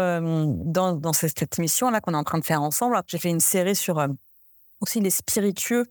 dans, 0.65 0.93
dans 0.93 1.13
cette 1.13 1.59
émission 1.59 1.91
là 1.91 2.01
qu'on 2.01 2.13
est 2.13 2.17
en 2.17 2.23
train 2.23 2.39
de 2.39 2.45
faire 2.45 2.63
ensemble, 2.63 2.99
j'ai 3.05 3.19
fait 3.19 3.29
une 3.29 3.39
série 3.39 3.75
sur 3.75 4.03
aussi 4.79 4.99
les 5.01 5.11
spiritueux 5.11 5.85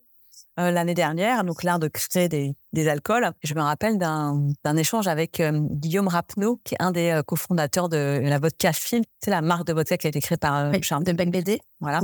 euh, 0.61 0.71
l'année 0.71 0.95
dernière, 0.95 1.45
donc 1.45 1.63
l'art 1.63 1.79
de 1.79 1.89
créer 1.89 2.29
des, 2.29 2.55
des 2.73 2.89
alcools. 2.89 3.31
Je 3.43 3.55
me 3.55 3.61
rappelle 3.61 3.99
d'un 3.99 4.77
échange 4.77 5.09
avec 5.09 5.41
euh, 5.41 5.53
Guillaume 5.71 6.09
Rapneau, 6.09 6.61
qui 6.65 6.75
est 6.75 6.83
un 6.83 6.91
des 6.91 7.11
euh, 7.11 7.23
cofondateurs 7.23 7.89
de 7.89 8.21
la 8.23 8.39
vodka 8.39 8.73
Film. 8.73 9.03
C'est 9.21 9.31
la 9.31 9.43
marque 9.43 9.67
de 9.67 9.73
vodka 9.73 9.97
qui 9.97 10.07
a 10.07 10.11
été 10.11 10.21
créée 10.21 10.39
par 10.39 10.73
Charles 10.83 11.05
de 11.05 11.13
BD. 11.13 11.61
Voilà. 11.81 12.01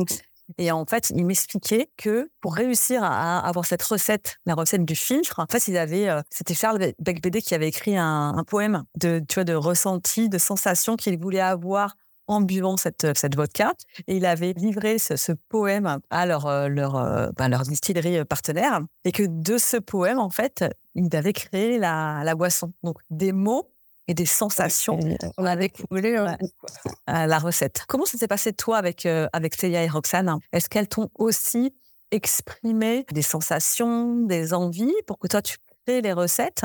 Et 0.58 0.70
en 0.70 0.84
fait, 0.84 1.10
il 1.14 1.26
m'expliquait 1.26 1.90
que 1.96 2.30
pour 2.40 2.54
réussir 2.54 3.02
à 3.02 3.40
avoir 3.40 3.64
cette 3.64 3.82
recette, 3.82 4.36
la 4.46 4.54
recette 4.54 4.84
du 4.84 4.94
filtre, 4.94 5.40
en 5.40 5.46
fait, 5.50 5.66
il 5.66 5.76
avait, 5.76 6.08
c'était 6.30 6.54
Charles 6.54 6.92
Becbédé 7.00 7.42
qui 7.42 7.52
avait 7.56 7.66
écrit 7.66 7.96
un, 7.96 8.32
un, 8.36 8.44
poème 8.44 8.84
de, 8.96 9.20
tu 9.28 9.34
vois, 9.34 9.44
de 9.44 9.54
ressenti, 9.54 10.28
de 10.28 10.38
sensation 10.38 10.94
qu'il 10.94 11.18
voulait 11.18 11.40
avoir 11.40 11.96
en 12.28 12.40
buvant 12.40 12.76
cette, 12.76 13.04
euh, 13.04 13.12
cette 13.14 13.36
vodka. 13.36 13.74
Et 14.06 14.16
il 14.16 14.26
avait 14.26 14.52
livré 14.52 14.98
ce, 14.98 15.32
poème 15.48 15.98
à 16.10 16.26
leur, 16.26 16.46
euh, 16.46 16.68
leur, 16.68 16.96
euh, 16.96 17.28
ben, 17.36 17.48
leur 17.48 17.62
distillerie 17.62 18.24
partenaire. 18.24 18.80
Et 19.04 19.12
que 19.12 19.22
de 19.26 19.58
ce 19.58 19.76
poème, 19.76 20.18
en 20.18 20.30
fait, 20.30 20.64
il 20.94 21.14
avait 21.16 21.32
créé 21.32 21.78
la, 21.78 22.22
la 22.24 22.34
boisson. 22.34 22.72
Donc, 22.82 22.98
des 23.10 23.32
mots 23.32 23.70
et 24.08 24.14
des 24.14 24.26
sensations. 24.26 24.98
On 25.36 25.44
avait 25.44 25.68
coulé 25.68 26.16
la 27.08 27.38
recette. 27.38 27.84
Comment 27.88 28.04
ça 28.04 28.18
s'est 28.18 28.28
passé, 28.28 28.52
toi, 28.52 28.78
avec, 28.78 29.04
avec 29.04 29.54
Célia 29.56 29.82
et 29.82 29.88
Roxane? 29.88 30.38
Est-ce 30.52 30.68
qu'elles 30.68 30.86
t'ont 30.86 31.10
aussi 31.16 31.74
exprimé 32.12 33.04
des 33.10 33.22
sensations, 33.22 34.22
des 34.22 34.54
envies 34.54 34.94
pour 35.08 35.18
que 35.18 35.26
toi, 35.26 35.42
tu 35.42 35.56
crées 35.84 36.02
les 36.02 36.12
recettes? 36.12 36.64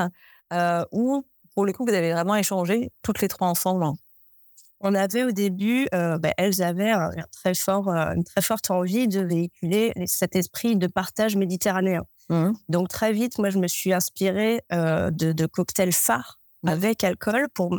Ou, 0.92 1.26
pour 1.56 1.66
le 1.66 1.74
coup, 1.74 1.84
vous 1.84 1.94
avez 1.94 2.12
vraiment 2.12 2.36
échangé 2.36 2.92
toutes 3.02 3.22
les 3.22 3.28
trois 3.28 3.48
ensemble? 3.48 3.86
On 4.84 4.96
avait 4.96 5.24
au 5.24 5.32
début, 5.32 5.88
euh, 5.94 6.18
ben, 6.18 6.34
elles 6.38 6.62
avaient 6.62 6.92
un, 6.92 7.12
très 7.32 7.54
fort, 7.54 7.90
euh, 7.90 8.14
une 8.14 8.24
très 8.24 8.42
forte 8.42 8.72
envie 8.72 9.08
de 9.08 9.22
véhiculer 9.22 9.94
cet 10.06 10.36
esprit 10.36 10.76
de 10.76 10.88
partage 10.88 11.36
méditerranéen. 11.36 12.04
Mmh. 12.30 12.52
Donc 12.70 12.90
très 12.90 13.14
vite, 13.14 13.38
moi, 13.38 13.50
je 13.50 13.60
me 13.60 13.68
suis 13.68 13.94
inspirée 13.94 14.62
euh, 14.74 15.12
de, 15.12 15.46
cocktails 15.46 15.94
phares 15.94 16.40
avec 16.66 17.04
alcool 17.04 17.48
pour, 17.54 17.78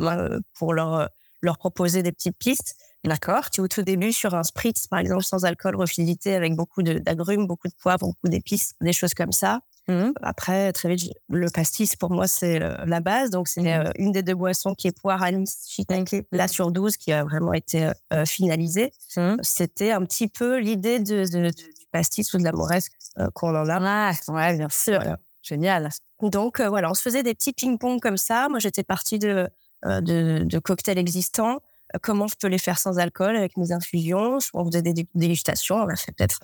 pour 0.57 0.73
leur, 0.73 1.09
leur 1.41 1.57
proposer 1.57 2.03
des 2.03 2.11
petites 2.11 2.37
pistes. 2.37 2.75
D'accord. 3.03 3.49
Au 3.57 3.67
tout 3.67 3.81
début, 3.81 4.13
sur 4.13 4.33
un 4.33 4.43
spritz, 4.43 4.87
par 4.87 4.99
exemple, 4.99 5.23
sans 5.23 5.43
alcool, 5.43 5.75
refluidité, 5.75 6.35
avec 6.35 6.55
beaucoup 6.55 6.83
d'agrumes, 6.83 7.47
beaucoup 7.47 7.67
de 7.67 7.73
poivre, 7.81 8.07
beaucoup 8.07 8.29
d'épices, 8.29 8.75
des 8.79 8.93
choses 8.93 9.13
comme 9.13 9.33
ça. 9.33 9.59
Mmh. 9.87 10.11
Après, 10.21 10.71
très 10.71 10.95
vite, 10.95 11.13
le 11.29 11.49
pastis, 11.49 11.95
pour 11.95 12.11
moi, 12.11 12.27
c'est 12.27 12.59
la 12.59 12.99
base. 13.01 13.29
Donc, 13.29 13.47
c'est 13.47 13.61
mmh. 13.61 13.67
euh, 13.67 13.91
une 13.97 14.11
des 14.11 14.23
deux 14.23 14.35
boissons 14.35 14.75
qui 14.75 14.87
est 14.87 14.97
poire, 14.97 15.21
anis, 15.23 15.65
shiitake, 15.67 16.25
là 16.31 16.47
sur 16.47 16.71
12, 16.71 16.97
qui 16.97 17.11
a 17.11 17.23
vraiment 17.23 17.53
été 17.53 17.91
euh, 18.13 18.25
finalisée. 18.25 18.91
Mmh. 19.17 19.35
C'était 19.41 19.91
un 19.91 20.03
petit 20.05 20.27
peu 20.27 20.57
l'idée 20.57 20.99
de, 20.99 21.25
du 21.25 21.85
pastis 21.91 22.33
ou 22.33 22.37
de 22.37 22.43
la 22.43 22.53
moresque 22.53 22.93
euh, 23.19 23.29
qu'on 23.33 23.55
en 23.55 23.69
a. 23.69 24.11
Ah, 24.11 24.31
ouais, 24.31 24.57
bien 24.57 24.69
sûr. 24.69 25.01
Génial. 25.41 25.89
Donc, 26.21 26.61
voilà, 26.61 26.89
on 26.89 26.93
se 26.93 27.01
faisait 27.01 27.23
des 27.23 27.33
petits 27.33 27.51
ping-pong 27.51 27.99
comme 27.99 28.17
ça. 28.17 28.47
Moi, 28.49 28.59
j'étais 28.59 28.83
partie 28.83 29.19
de, 29.19 29.49
de, 29.83 30.43
de, 30.45 30.59
cocktails 30.59 30.97
existants. 30.97 31.59
Comment 32.01 32.27
je 32.27 32.35
peux 32.35 32.47
les 32.47 32.57
faire 32.57 32.79
sans 32.79 32.99
alcool 32.99 33.35
avec 33.35 33.57
mes 33.57 33.71
infusions. 33.71 34.37
On 34.53 34.65
faisait 34.65 34.81
des 34.81 34.93
dégustations. 35.15 35.75
On 35.75 35.87
a 35.87 35.95
fait 35.95 36.11
peut-être 36.11 36.39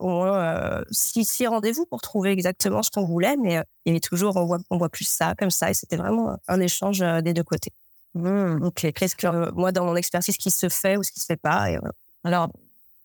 au 0.00 0.08
moins 0.08 0.82
six, 0.90 1.24
six 1.24 1.46
rendez-vous 1.46 1.86
pour 1.86 2.00
trouver 2.00 2.32
exactement 2.32 2.82
ce 2.82 2.90
qu'on 2.90 3.04
voulait, 3.04 3.36
mais 3.36 3.62
il 3.84 3.90
y 3.90 3.90
avait 3.90 4.00
toujours 4.00 4.36
on 4.36 4.46
voit, 4.46 4.58
on 4.70 4.78
voit 4.78 4.88
plus 4.88 5.06
ça 5.06 5.34
comme 5.38 5.50
ça, 5.50 5.70
et 5.70 5.74
c'était 5.74 5.96
vraiment 5.96 6.36
un 6.48 6.60
échange 6.60 7.00
des 7.00 7.32
deux 7.32 7.44
côtés. 7.44 7.72
Mmh, 8.14 8.62
ok. 8.62 8.92
Qu'est-ce 8.92 9.16
que 9.16 9.50
moi 9.52 9.72
dans 9.72 9.84
mon 9.84 9.96
expertise, 9.96 10.36
qui 10.36 10.50
se 10.50 10.68
fait 10.68 10.96
ou 10.96 11.02
ce 11.02 11.12
qui 11.12 11.20
se 11.20 11.26
fait 11.26 11.36
pas. 11.36 11.70
Et, 11.70 11.78
Alors, 12.22 12.50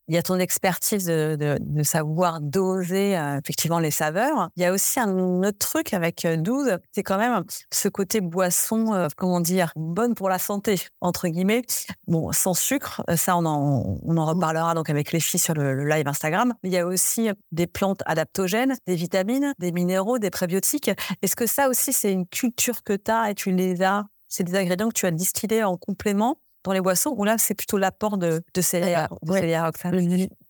il 0.10 0.16
y 0.16 0.18
a 0.18 0.24
ton 0.24 0.40
expertise 0.40 1.06
de, 1.06 1.60
savoir 1.84 2.42
doser 2.42 3.18
euh, 3.18 3.40
effectivement 3.40 3.80
les 3.80 3.92
saveurs. 3.92 4.50
Il 4.58 4.64
y 4.64 4.66
a 4.66 4.74
aussi 4.74 5.00
un 5.00 5.44
autre 5.44 5.60
truc 5.60 5.94
avec 5.94 6.28
12, 6.28 6.68
euh, 6.68 6.78
c'est 6.92 7.04
quand 7.04 7.18
même 7.18 7.44
ce 7.72 7.88
côté 7.88 8.20
boisson, 8.20 8.94
euh, 8.94 9.08
comment 9.16 9.40
dire, 9.40 9.72
bonne 9.76 10.16
pour 10.16 10.28
la 10.28 10.40
santé, 10.40 10.82
entre 11.00 11.28
guillemets. 11.28 11.62
Bon, 12.08 12.32
sans 12.32 12.56
sucre, 12.56 13.04
ça 13.16 13.38
on 13.38 13.46
en, 13.46 14.26
reparlera 14.26 14.74
donc 14.74 14.90
avec 14.90 15.12
les 15.12 15.20
filles 15.20 15.40
sur 15.40 15.54
le, 15.54 15.88
live 15.88 16.08
Instagram. 16.08 16.56
Il 16.64 16.72
y 16.72 16.78
a 16.78 16.86
aussi 16.86 17.30
des 17.52 17.68
plantes 17.68 18.02
adaptogènes, 18.06 18.76
des 18.88 18.96
vitamines, 18.96 19.54
des 19.60 19.72
minéraux, 19.72 20.18
des 20.18 20.32
prébiotiques. 20.32 20.90
Est-ce 21.22 21.36
que 21.36 21.46
ça 21.46 21.70
aussi 21.70 21.94
c'est 21.94 22.12
une 22.12 22.28
culture 22.28 22.84
que 22.84 22.94
tu 22.94 23.12
as 23.12 23.30
et 23.30 23.36
tu 23.36 23.52
les 23.52 23.84
as? 23.84 24.06
C'est 24.28 24.44
des 24.44 24.56
ingrédients 24.56 24.90
que 24.90 24.94
tu 24.94 25.06
as 25.06 25.12
distillés 25.12 25.64
en 25.64 25.78
complément? 25.78 26.38
Les 26.74 26.82
boissons 26.82 27.14
ou 27.16 27.24
là 27.24 27.38
c'est 27.38 27.56
plutôt 27.56 27.78
l'apport 27.78 28.18
de, 28.18 28.42
de 28.54 28.62
céréales, 28.62 29.10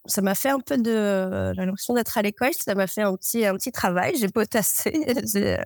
Ça 0.07 0.21
m'a 0.21 0.35
fait 0.35 0.49
un 0.49 0.59
peu 0.59 0.77
de 0.77 1.53
l'impression 1.55 1.93
d'être 1.93 2.17
à 2.17 2.21
l'école, 2.21 2.51
ça 2.53 2.75
m'a 2.75 2.87
fait 2.87 3.01
un 3.01 3.15
petit, 3.15 3.45
un 3.45 3.55
petit 3.55 3.71
travail, 3.71 4.15
j'ai 4.17 4.29
potassé 4.29 4.91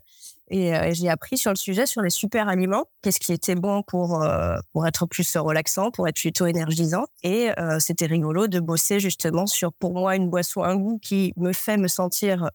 et, 0.49 0.75
euh, 0.75 0.83
et 0.83 0.93
j'ai 0.93 1.09
appris 1.09 1.37
sur 1.37 1.51
le 1.51 1.55
sujet, 1.55 1.85
sur 1.85 2.01
les 2.01 2.09
super 2.09 2.47
aliments, 2.47 2.85
qu'est-ce 3.01 3.19
qui 3.19 3.33
était 3.33 3.55
bon 3.55 3.81
pour, 3.83 4.21
euh, 4.21 4.55
pour 4.71 4.85
être 4.85 5.05
plus 5.05 5.35
relaxant, 5.37 5.91
pour 5.91 6.07
être 6.07 6.17
plutôt 6.17 6.45
énergisant. 6.45 7.05
Et 7.23 7.49
euh, 7.59 7.79
c'était 7.79 8.05
rigolo 8.05 8.47
de 8.47 8.59
bosser 8.59 8.99
justement 8.99 9.47
sur, 9.47 9.73
pour 9.73 9.93
moi, 9.93 10.15
une 10.15 10.29
boisson, 10.29 10.63
un 10.63 10.75
goût 10.75 10.99
qui 11.01 11.33
me 11.37 11.53
fait 11.53 11.77
me 11.77 11.87
sentir 11.87 12.49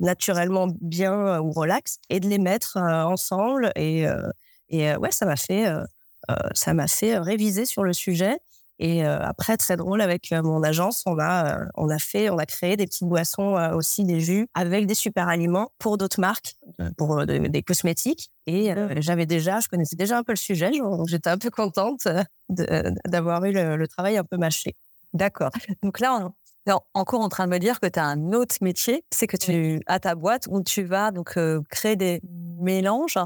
naturellement 0.00 0.68
bien 0.80 1.40
ou 1.40 1.50
relax 1.50 1.98
et 2.10 2.20
de 2.20 2.28
les 2.28 2.38
mettre 2.38 2.76
ensemble. 2.78 3.72
Et, 3.76 4.06
et 4.68 4.96
ouais, 4.96 5.10
ça 5.10 5.26
m'a 5.26 5.36
fait 5.36 5.68
euh, 5.68 5.84
ça 6.54 6.74
m'a 6.74 6.88
fait 6.88 7.18
réviser 7.18 7.66
sur 7.66 7.84
le 7.84 7.92
sujet. 7.92 8.38
Et 8.78 9.04
euh, 9.04 9.18
après, 9.22 9.56
très 9.56 9.76
drôle, 9.76 10.00
avec 10.02 10.32
euh, 10.32 10.42
mon 10.42 10.62
agence, 10.62 11.02
on 11.06 11.18
a, 11.18 11.66
on 11.76 11.88
a 11.88 11.98
fait, 11.98 12.28
on 12.28 12.36
a 12.36 12.44
créé 12.44 12.76
des 12.76 12.86
petites 12.86 13.08
boissons 13.08 13.54
aussi, 13.74 14.04
des 14.04 14.20
jus 14.20 14.48
avec 14.54 14.86
des 14.86 14.94
super 14.94 15.28
aliments 15.28 15.70
pour 15.78 15.96
d'autres 15.96 16.20
marques, 16.20 16.56
pour 16.96 17.24
des 17.24 17.62
cosmétiques. 17.62 18.30
Et 18.46 18.72
j'avais 18.98 19.26
déjà, 19.26 19.60
je 19.60 19.68
connaissais 19.68 19.96
déjà 19.96 20.18
un 20.18 20.22
peu 20.22 20.32
le 20.32 20.36
sujet, 20.36 20.70
donc 20.70 21.08
j'étais 21.08 21.30
un 21.30 21.38
peu 21.38 21.50
contente 21.50 22.06
d'avoir 22.48 23.44
eu 23.44 23.52
le, 23.52 23.86
travail 23.88 24.18
un 24.18 24.24
peu 24.24 24.36
mâché. 24.36 24.74
D'accord. 25.14 25.50
Donc 25.82 26.00
là, 26.00 26.32
on, 26.66 26.80
encore 26.94 27.20
en 27.20 27.28
train 27.28 27.46
de 27.46 27.52
me 27.52 27.58
dire 27.58 27.80
que 27.80 27.86
tu 27.86 27.98
as 27.98 28.04
un 28.04 28.32
autre 28.32 28.56
métier, 28.60 29.04
c'est 29.10 29.26
que 29.26 29.36
tu 29.36 29.80
as 29.86 30.00
ta 30.00 30.14
boîte 30.14 30.48
où 30.50 30.62
tu 30.62 30.82
vas 30.82 31.12
donc 31.12 31.38
créer 31.70 31.96
des 31.96 32.20
mélanges 32.60 33.18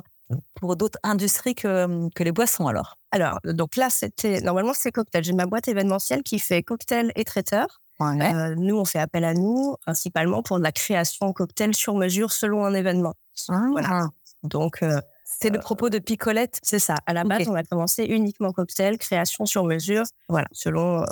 pour 0.55 0.77
d'autres 0.77 0.99
industries 1.03 1.55
que, 1.55 2.09
que 2.15 2.23
les 2.23 2.33
boissons 2.33 2.67
alors? 2.67 2.97
Alors, 3.11 3.39
donc 3.45 3.77
là, 3.77 3.91
c'était 3.91 4.41
normalement 4.41 4.73
c'est 4.75 4.93
cocktail. 4.93 5.25
J'ai 5.25 5.33
ma 5.33 5.47
boîte 5.47 5.69
événementielle 5.69 6.23
qui 6.23 6.39
fait 6.39 6.63
cocktail 6.63 7.13
et 7.17 7.25
traiteur. 7.25 7.81
Euh, 8.01 8.55
nous, 8.57 8.79
on 8.79 8.85
fait 8.85 8.99
appel 8.99 9.25
à 9.25 9.35
nous 9.35 9.77
principalement 9.83 10.43
pour 10.43 10.59
de 10.59 10.63
la 10.63 10.73
création 10.73 11.33
cocktail 11.33 11.75
sur 11.75 11.95
mesure 11.95 12.33
selon 12.33 12.65
un 12.65 12.73
événement. 12.73 13.15
Ah. 13.49 13.67
Voilà. 13.71 14.09
Donc, 14.43 14.83
euh, 14.83 15.01
c'est 15.25 15.51
le 15.51 15.59
euh, 15.59 15.63
propos 15.63 15.91
de 15.91 15.99
Picolette? 15.99 16.59
C'est 16.63 16.79
ça. 16.79 16.95
À 17.07 17.13
la 17.13 17.25
base, 17.25 17.47
on 17.49 17.55
a 17.55 17.63
commencé 17.63 18.05
uniquement 18.05 18.53
cocktail, 18.53 18.97
création 18.97 19.45
sur 19.45 19.65
mesure, 19.65 20.05
voilà, 20.29 20.49
selon 20.53 21.05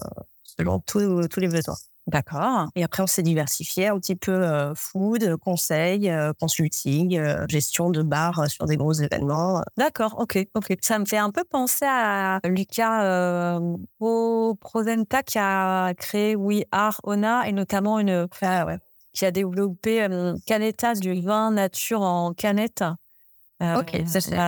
selon 0.42 0.80
tous 0.80 0.98
les 1.36 1.48
besoins. 1.48 1.76
D'accord. 2.08 2.68
Et 2.74 2.82
après, 2.82 3.02
on 3.02 3.06
s'est 3.06 3.22
diversifié 3.22 3.88
un 3.88 3.98
petit 3.98 4.16
peu 4.16 4.32
euh, 4.32 4.74
food, 4.74 5.36
conseil, 5.36 6.08
euh, 6.08 6.32
consulting, 6.40 7.18
euh, 7.18 7.44
gestion 7.48 7.90
de 7.90 8.02
bar 8.02 8.48
sur 8.48 8.64
des 8.64 8.78
gros 8.78 8.94
événements. 8.94 9.62
D'accord, 9.76 10.18
ok, 10.18 10.38
ok. 10.54 10.74
Ça 10.80 10.98
me 10.98 11.04
fait 11.04 11.18
un 11.18 11.30
peu 11.30 11.44
penser 11.44 11.84
à 11.86 12.40
Lucas 12.44 13.60
Pro 13.98 14.54
Prozenta 14.54 15.22
qui 15.22 15.38
a 15.38 15.92
créé 15.94 16.34
We 16.34 16.62
Are 16.72 16.98
Ona 17.02 17.46
et 17.46 17.52
notamment 17.52 17.98
une 17.98 18.26
ah, 18.40 18.64
ouais. 18.64 18.78
qui 19.12 19.26
a 19.26 19.30
développé 19.30 20.06
Canetta 20.46 20.94
du 20.94 21.20
vin 21.20 21.50
nature 21.50 22.00
en 22.00 22.32
canette. 22.32 22.84
ok, 23.60 24.02
ça 24.06 24.22
c'est. 24.22 24.38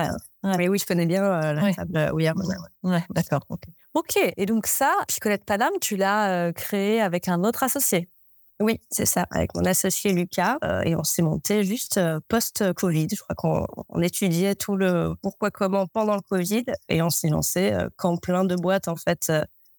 Mais 0.43 0.67
oui, 0.67 0.79
je 0.79 0.87
connais 0.87 1.05
bien 1.05 1.53
la 1.53 1.73
table 1.75 2.09
We 2.13 2.25
Are 2.27 2.35
Ona. 2.35 2.57
Ouais, 2.81 3.03
d'accord. 3.11 3.45
ok. 3.49 3.65
Ok, 3.93 4.17
et 4.37 4.45
donc 4.45 4.67
ça, 4.67 4.93
Picolette 5.07 5.43
Padam, 5.43 5.73
tu 5.81 5.97
l'as 5.97 6.31
euh, 6.31 6.51
créé 6.53 7.01
avec 7.01 7.27
un 7.27 7.43
autre 7.43 7.63
associé? 7.63 8.07
Oui, 8.61 8.79
c'est 8.89 9.05
ça, 9.05 9.25
avec 9.31 9.53
mon 9.53 9.65
associé 9.65 10.13
Lucas. 10.13 10.57
Euh, 10.63 10.81
et 10.83 10.95
on 10.95 11.03
s'est 11.03 11.21
monté 11.21 11.65
juste 11.65 11.97
euh, 11.97 12.21
post-Covid. 12.29 13.07
Je 13.11 13.21
crois 13.21 13.35
qu'on 13.35 14.01
étudiait 14.01 14.55
tout 14.55 14.77
le 14.77 15.15
pourquoi, 15.21 15.51
comment 15.51 15.87
pendant 15.87 16.15
le 16.15 16.21
Covid. 16.21 16.63
Et 16.87 17.01
on 17.01 17.09
s'est 17.09 17.27
lancé 17.27 17.75
quand 17.97 18.15
plein 18.15 18.45
de 18.45 18.55
boîtes, 18.55 18.87
en 18.87 18.95
fait, 18.95 19.29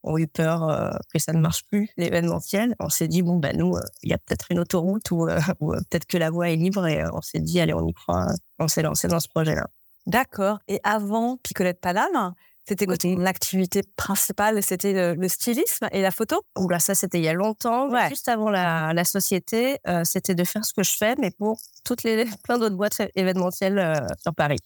ont 0.02 0.18
eu 0.18 0.26
peur 0.26 0.92
que 1.10 1.18
ça 1.18 1.32
ne 1.32 1.40
marche 1.40 1.64
plus, 1.70 1.88
l'événementiel. 1.96 2.74
On 2.80 2.90
s'est 2.90 3.08
dit, 3.08 3.22
bon, 3.22 3.36
ben 3.36 3.56
nous, 3.56 3.78
il 4.02 4.10
y 4.10 4.14
a 4.14 4.18
peut-être 4.18 4.46
une 4.50 4.58
autoroute 4.58 5.10
ou, 5.10 5.26
peut-être 5.60 6.06
que 6.06 6.18
la 6.18 6.30
voie 6.30 6.50
est 6.50 6.56
libre. 6.56 6.86
Et 6.86 7.02
on 7.14 7.22
s'est 7.22 7.40
dit, 7.40 7.60
allez, 7.60 7.72
on 7.72 7.86
y 7.86 7.94
croit. 7.94 8.26
On 8.58 8.68
s'est 8.68 8.82
lancé 8.82 9.08
dans 9.08 9.20
ce 9.20 9.28
projet-là. 9.28 9.68
D'accord. 10.06 10.58
Et 10.68 10.80
avant 10.82 11.36
Picolette 11.36 11.80
Padam, 11.80 12.34
c'était 12.64 12.86
quoi 12.86 12.96
ton 12.96 13.26
activité 13.26 13.82
principale 13.96 14.62
C'était 14.62 15.14
le, 15.14 15.28
stylisme 15.28 15.88
et 15.90 16.00
la 16.00 16.12
photo 16.12 16.42
Oula, 16.56 16.78
ça 16.78 16.94
c'était 16.94 17.18
il 17.18 17.24
y 17.24 17.28
a 17.28 17.32
longtemps. 17.32 17.88
Juste 18.08 18.28
avant 18.28 18.50
la, 18.50 18.92
la 18.92 19.04
société, 19.04 19.78
euh, 19.88 20.04
c'était 20.04 20.34
de 20.34 20.44
faire 20.44 20.64
ce 20.64 20.72
que 20.72 20.84
je 20.84 20.92
fais, 20.96 21.16
mais 21.18 21.30
pour 21.32 21.58
toutes 21.84 22.04
les 22.04 22.24
plein 22.44 22.58
d'autres 22.58 22.76
boîtes 22.76 23.02
événementielles 23.16 23.78
euh, 23.78 23.94
sur 24.22 24.34
Paris. 24.34 24.58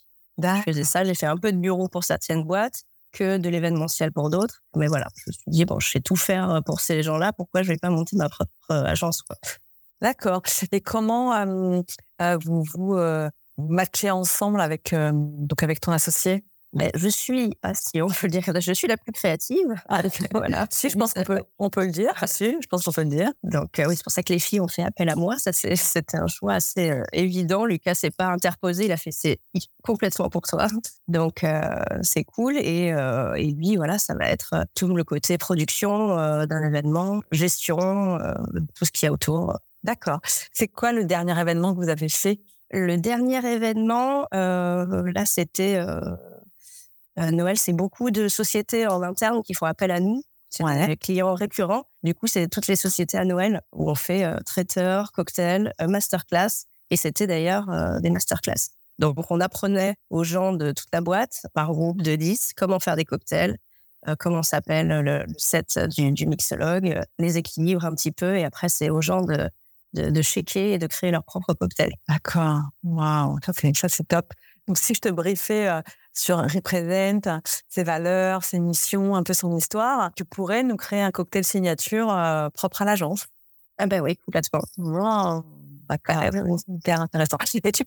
Je 0.43 0.63
faisais 0.67 0.85
ça. 0.85 1.05
J'ai 1.05 1.15
fait 1.15 1.27
un 1.27 1.39
peu 1.39 1.51
de 1.53 1.57
bureau 1.57 1.89
pour 1.89 2.05
certaines 2.05 2.45
boîtes, 2.45 2.83
que 3.13 3.39
de 3.39 3.49
l'événementiel 3.49 4.13
pour 4.13 4.29
d'autres. 4.29 4.63
Mais 4.75 4.89
voilà, 4.89 5.07
je 5.15 5.31
me 5.31 5.33
suis 5.33 5.51
dit 5.51 5.65
bon, 5.65 5.81
je 5.81 5.91
sais 5.91 6.01
tout 6.01 6.17
faire 6.17 6.51
euh, 6.51 6.61
pour 6.61 6.81
ces 6.81 7.03
gens-là. 7.03 7.33
Pourquoi 7.33 7.63
je 7.63 7.69
vais 7.69 7.79
pas 7.79 7.89
monter 7.89 8.17
ma 8.17 8.29
propre 8.29 8.51
agence 8.69 9.23
D'accord. 10.03 10.43
Et 10.73 10.83
comment 10.83 11.33
vous 12.45 12.63
vous 12.75 12.99
matchez 13.57 14.11
ensemble 14.11 14.61
avec 14.61 14.95
donc 14.95 15.63
avec 15.63 15.81
ton 15.81 15.93
associé? 15.93 16.45
Mais 16.73 16.91
je 16.95 17.09
suis, 17.09 17.55
ah, 17.63 17.73
si 17.75 18.03
on 18.03 18.09
peut 18.09 18.27
le 18.27 18.29
dire, 18.29 18.43
je 18.45 18.73
suis 18.73 18.89
la 18.89 18.97
plus 18.97 19.13
créative. 19.13 19.75
Ah, 19.89 20.03
voilà. 20.33 20.67
si, 20.71 20.91
je 20.91 20.99
pense 20.99 21.15
qu'on 21.15 21.25
peut, 21.25 21.43
on 21.59 21.71
peut 21.71 21.85
le 21.85 21.91
dire. 21.91 22.13
Ah, 22.21 22.27
si, 22.27 22.57
je 22.61 22.67
pense 22.67 22.85
qu'on 22.85 22.93
peut 22.93 23.03
le 23.03 23.11
dire. 23.11 23.33
Donc, 23.43 23.79
euh, 23.79 23.87
oui, 23.89 23.97
c'est 23.97 24.05
pour 24.05 24.13
ça 24.13 24.23
que 24.23 24.33
les 24.33 24.39
filles 24.39 24.61
ont 24.61 24.69
fait 24.69 24.83
appel 24.83 25.09
à 25.09 25.17
moi. 25.17 25.37
Ça, 25.39 25.53
c'était 25.53 26.19
un 26.19 26.27
choix 26.27 26.55
assez 26.55 26.91
euh, 26.91 27.03
évident. 27.13 27.65
Lucas 27.65 27.95
s'est 27.95 28.11
pas 28.11 28.27
interposé. 28.27 28.87
Il 28.87 28.93
a 28.93 28.97
fait 28.97 29.13
c'est 29.13 29.41
complètement 29.83 30.29
pour 30.29 30.43
toi. 30.43 30.67
Donc, 31.09 31.45
euh, 31.45 31.61
c'est 32.03 32.25
cool. 32.25 32.57
Et, 32.59 32.89
et, 32.89 33.51
lui, 33.53 33.77
voilà, 33.77 33.99
ça 33.99 34.15
va 34.15 34.29
être 34.29 34.67
tout 34.75 34.95
le 34.95 35.05
côté 35.05 35.39
production 35.39 36.17
d'un 36.47 36.63
événement, 36.67 37.23
gestion, 37.33 38.19
tout 38.75 38.85
ce 38.85 38.91
qu'il 38.91 39.07
y 39.07 39.09
a 39.09 39.13
autour. 39.13 39.59
D'accord. 39.85 40.21
C'est 40.53 40.69
quoi 40.69 40.93
le 40.93 41.05
dernier 41.05 41.39
événement 41.41 41.75
que 41.75 41.79
vous 41.79 41.89
avez 41.89 42.09
fait? 42.09 42.41
Le 42.73 42.97
dernier 42.97 43.39
événement, 43.47 44.27
là, 44.33 45.25
c'était 45.25 45.81
Noël, 47.17 47.57
c'est 47.57 47.73
beaucoup 47.73 48.11
de 48.11 48.29
sociétés 48.29 48.87
en 48.87 49.03
interne 49.03 49.43
qui 49.43 49.55
font 49.55 49.67
appel 49.67 49.91
à 49.91 50.01
nous. 50.01 50.23
C'est 50.51 50.87
des 50.87 50.97
clients 50.97 51.35
récurrents. 51.35 51.85
Du 52.03 52.15
coup, 52.15 52.27
c'est 52.27 52.49
toutes 52.49 52.67
les 52.67 52.77
sociétés 52.77 53.19
à 53.19 53.25
Noël 53.25 53.61
où 53.73 53.91
on 53.91 53.95
fait 53.95 54.25
euh, 54.25 54.39
traiteur, 54.47 55.13
cocktail, 55.13 55.73
euh, 55.81 55.87
masterclass. 55.87 56.67
Et 56.91 56.97
c'était 56.97 57.27
d'ailleurs 57.27 57.67
des 58.01 58.11
masterclass. 58.11 58.71
Donc, 59.01 59.19
on 59.31 59.41
apprenait 59.41 59.97
aux 60.09 60.23
gens 60.23 60.53
de 60.53 60.71
toute 60.71 60.89
la 60.93 61.01
boîte, 61.01 61.47
par 61.53 61.73
groupe 61.73 62.01
de 62.01 62.15
10, 62.15 62.53
comment 62.57 62.79
faire 62.79 62.95
des 62.95 63.05
cocktails, 63.05 63.57
comment 64.21 64.45
s'appelle 64.45 64.87
le, 64.87 65.25
set 65.37 65.81
du, 65.89 66.27
mixologue, 66.27 67.01
les 67.19 67.39
équilibres 67.39 67.85
un 67.85 67.93
petit 67.93 68.13
peu. 68.13 68.37
Et 68.37 68.45
après, 68.45 68.69
c'est 68.69 68.89
aux 68.89 69.01
gens 69.01 69.23
de, 69.23 69.51
de, 69.95 70.11
de 70.11 70.23
shaker 70.23 70.75
et 70.75 70.79
de 70.79 70.87
créer 70.87 71.11
leur 71.11 71.25
propre 71.25 71.55
cocktail. 71.55 71.91
D'accord. 72.09 72.61
Waouh, 72.85 73.39
ça 73.43 73.89
c'est 73.89 74.07
top. 74.07 74.33
Donc, 74.67 74.79
si 74.79 74.95
je 74.95 75.01
te 75.01 75.09
briefais 75.09 75.69
euh, 75.69 75.81
sur 76.13 76.39
Represent, 76.39 77.41
ses 77.69 77.85
valeurs, 77.85 78.43
ses 78.43 78.59
missions, 78.59 79.15
un 79.15 79.23
peu 79.23 79.33
son 79.33 79.57
histoire, 79.57 80.11
tu 80.17 80.25
pourrais 80.25 80.63
nous 80.63 80.77
créer 80.77 81.03
un 81.03 81.11
cocktail 81.11 81.45
signature 81.45 82.13
euh, 82.13 82.49
propre 82.51 82.83
à 82.83 82.85
l'agence? 82.85 83.27
Ah 83.79 83.87
ben 83.87 84.01
oui, 84.01 84.17
complètement. 84.17 84.61
Wow, 84.79 85.45
d'accord, 85.89 86.23
hyper 86.69 87.01
intéressant. 87.01 87.37
Et 87.63 87.73
tu, 87.73 87.85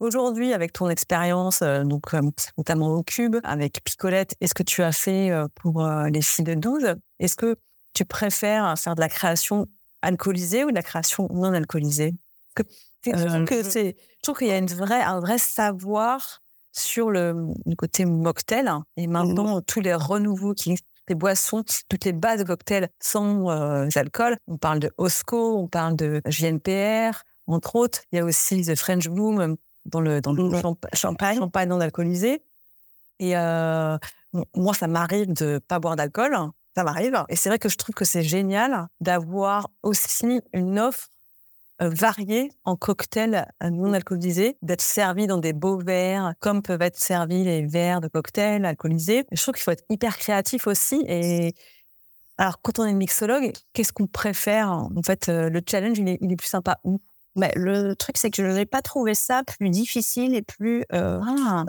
aujourd'hui, 0.00 0.52
avec 0.52 0.72
ton 0.72 0.88
expérience, 0.88 1.62
euh, 1.62 1.84
donc 1.84 2.12
notamment 2.56 2.88
au 2.88 3.02
Cube, 3.02 3.36
avec 3.44 3.80
Picolette, 3.84 4.34
est-ce 4.40 4.54
que 4.54 4.62
tu 4.64 4.82
as 4.82 4.92
fait 4.92 5.30
pour 5.54 5.86
les 5.86 6.22
filles 6.22 6.44
de 6.44 6.54
12 6.54 6.94
Est-ce 7.20 7.36
que 7.36 7.56
tu 7.94 8.04
préfères 8.04 8.76
faire 8.78 8.94
de 8.94 9.00
la 9.00 9.08
création 9.08 9.66
alcoolisée 10.02 10.64
ou 10.64 10.70
de 10.70 10.74
la 10.74 10.82
création 10.82 11.28
non 11.30 11.52
alcoolisée? 11.52 12.14
Que, 12.62 13.44
que 13.44 13.62
c'est 13.62 13.96
je 14.26 14.32
trouve 14.32 14.38
qu'il 14.38 14.48
y 14.48 14.52
a 14.52 14.58
une 14.58 14.66
vraie, 14.66 15.02
un 15.02 15.20
vrai 15.20 15.38
savoir 15.38 16.42
sur 16.72 17.10
le, 17.10 17.46
côté 17.78 18.04
mocktail. 18.04 18.68
Et 18.96 19.06
maintenant, 19.06 19.60
tous 19.60 19.80
les 19.80 19.94
renouveaux 19.94 20.52
qui 20.52 20.74
les 21.08 21.14
boissons, 21.14 21.62
toutes 21.88 22.04
les 22.04 22.12
bases 22.12 22.40
de 22.40 22.44
cocktails 22.44 22.88
sans 22.98 23.48
euh, 23.48 23.88
alcool. 23.94 24.36
On 24.48 24.56
parle 24.56 24.80
de 24.80 24.90
Osco, 24.98 25.58
on 25.58 25.68
parle 25.68 25.94
de 25.94 26.20
JNPR, 26.26 27.22
entre 27.46 27.76
autres. 27.76 28.00
Il 28.10 28.16
y 28.16 28.18
a 28.18 28.24
aussi 28.24 28.62
The 28.62 28.74
French 28.74 29.08
Bloom 29.08 29.56
dans 29.84 30.00
le, 30.00 30.20
dans 30.20 30.32
le 30.32 30.50
champagne, 30.92 31.38
champagne 31.38 31.68
non 31.68 31.80
alcoolisé. 31.80 32.42
Et 33.20 33.36
euh, 33.36 33.96
moi, 34.56 34.74
ça 34.74 34.88
m'arrive 34.88 35.32
de 35.32 35.60
pas 35.68 35.78
boire 35.78 35.94
d'alcool. 35.94 36.36
Ça 36.74 36.82
m'arrive. 36.82 37.24
Et 37.28 37.36
c'est 37.36 37.48
vrai 37.48 37.60
que 37.60 37.68
je 37.68 37.76
trouve 37.76 37.94
que 37.94 38.04
c'est 38.04 38.24
génial 38.24 38.88
d'avoir 39.00 39.70
aussi 39.84 40.40
une 40.52 40.80
offre 40.80 41.06
euh, 41.06 41.15
variés 41.80 42.50
en 42.64 42.76
cocktails 42.76 43.46
euh, 43.62 43.70
non 43.70 43.92
alcoolisés, 43.92 44.56
d'être 44.62 44.80
servis 44.80 45.26
dans 45.26 45.38
des 45.38 45.52
beaux 45.52 45.78
verres, 45.78 46.34
comme 46.40 46.62
peuvent 46.62 46.82
être 46.82 46.98
servis 46.98 47.44
les 47.44 47.66
verres 47.66 48.00
de 48.00 48.08
cocktails 48.08 48.64
alcoolisés. 48.64 49.26
Je 49.32 49.42
trouve 49.42 49.54
qu'il 49.54 49.62
faut 49.62 49.70
être 49.70 49.84
hyper 49.88 50.16
créatif 50.18 50.66
aussi. 50.66 51.04
Et 51.06 51.54
alors, 52.38 52.60
quand 52.62 52.78
on 52.78 52.84
est 52.84 52.92
mixologue, 52.92 53.52
qu'est-ce 53.72 53.92
qu'on 53.92 54.06
préfère? 54.06 54.70
En 54.70 55.02
fait, 55.04 55.28
euh, 55.28 55.48
le 55.50 55.60
challenge, 55.68 55.98
il 55.98 56.08
est, 56.08 56.36
plus 56.36 56.48
sympa 56.48 56.78
où? 56.84 57.00
Mais 57.38 57.52
le 57.54 57.94
truc, 57.94 58.16
c'est 58.16 58.30
que 58.30 58.42
je 58.42 58.50
n'ai 58.50 58.64
pas 58.64 58.80
trouvé 58.80 59.14
ça 59.14 59.42
plus 59.44 59.68
difficile 59.68 60.34
et 60.34 60.40
plus, 60.40 60.84
ah, 60.90 61.64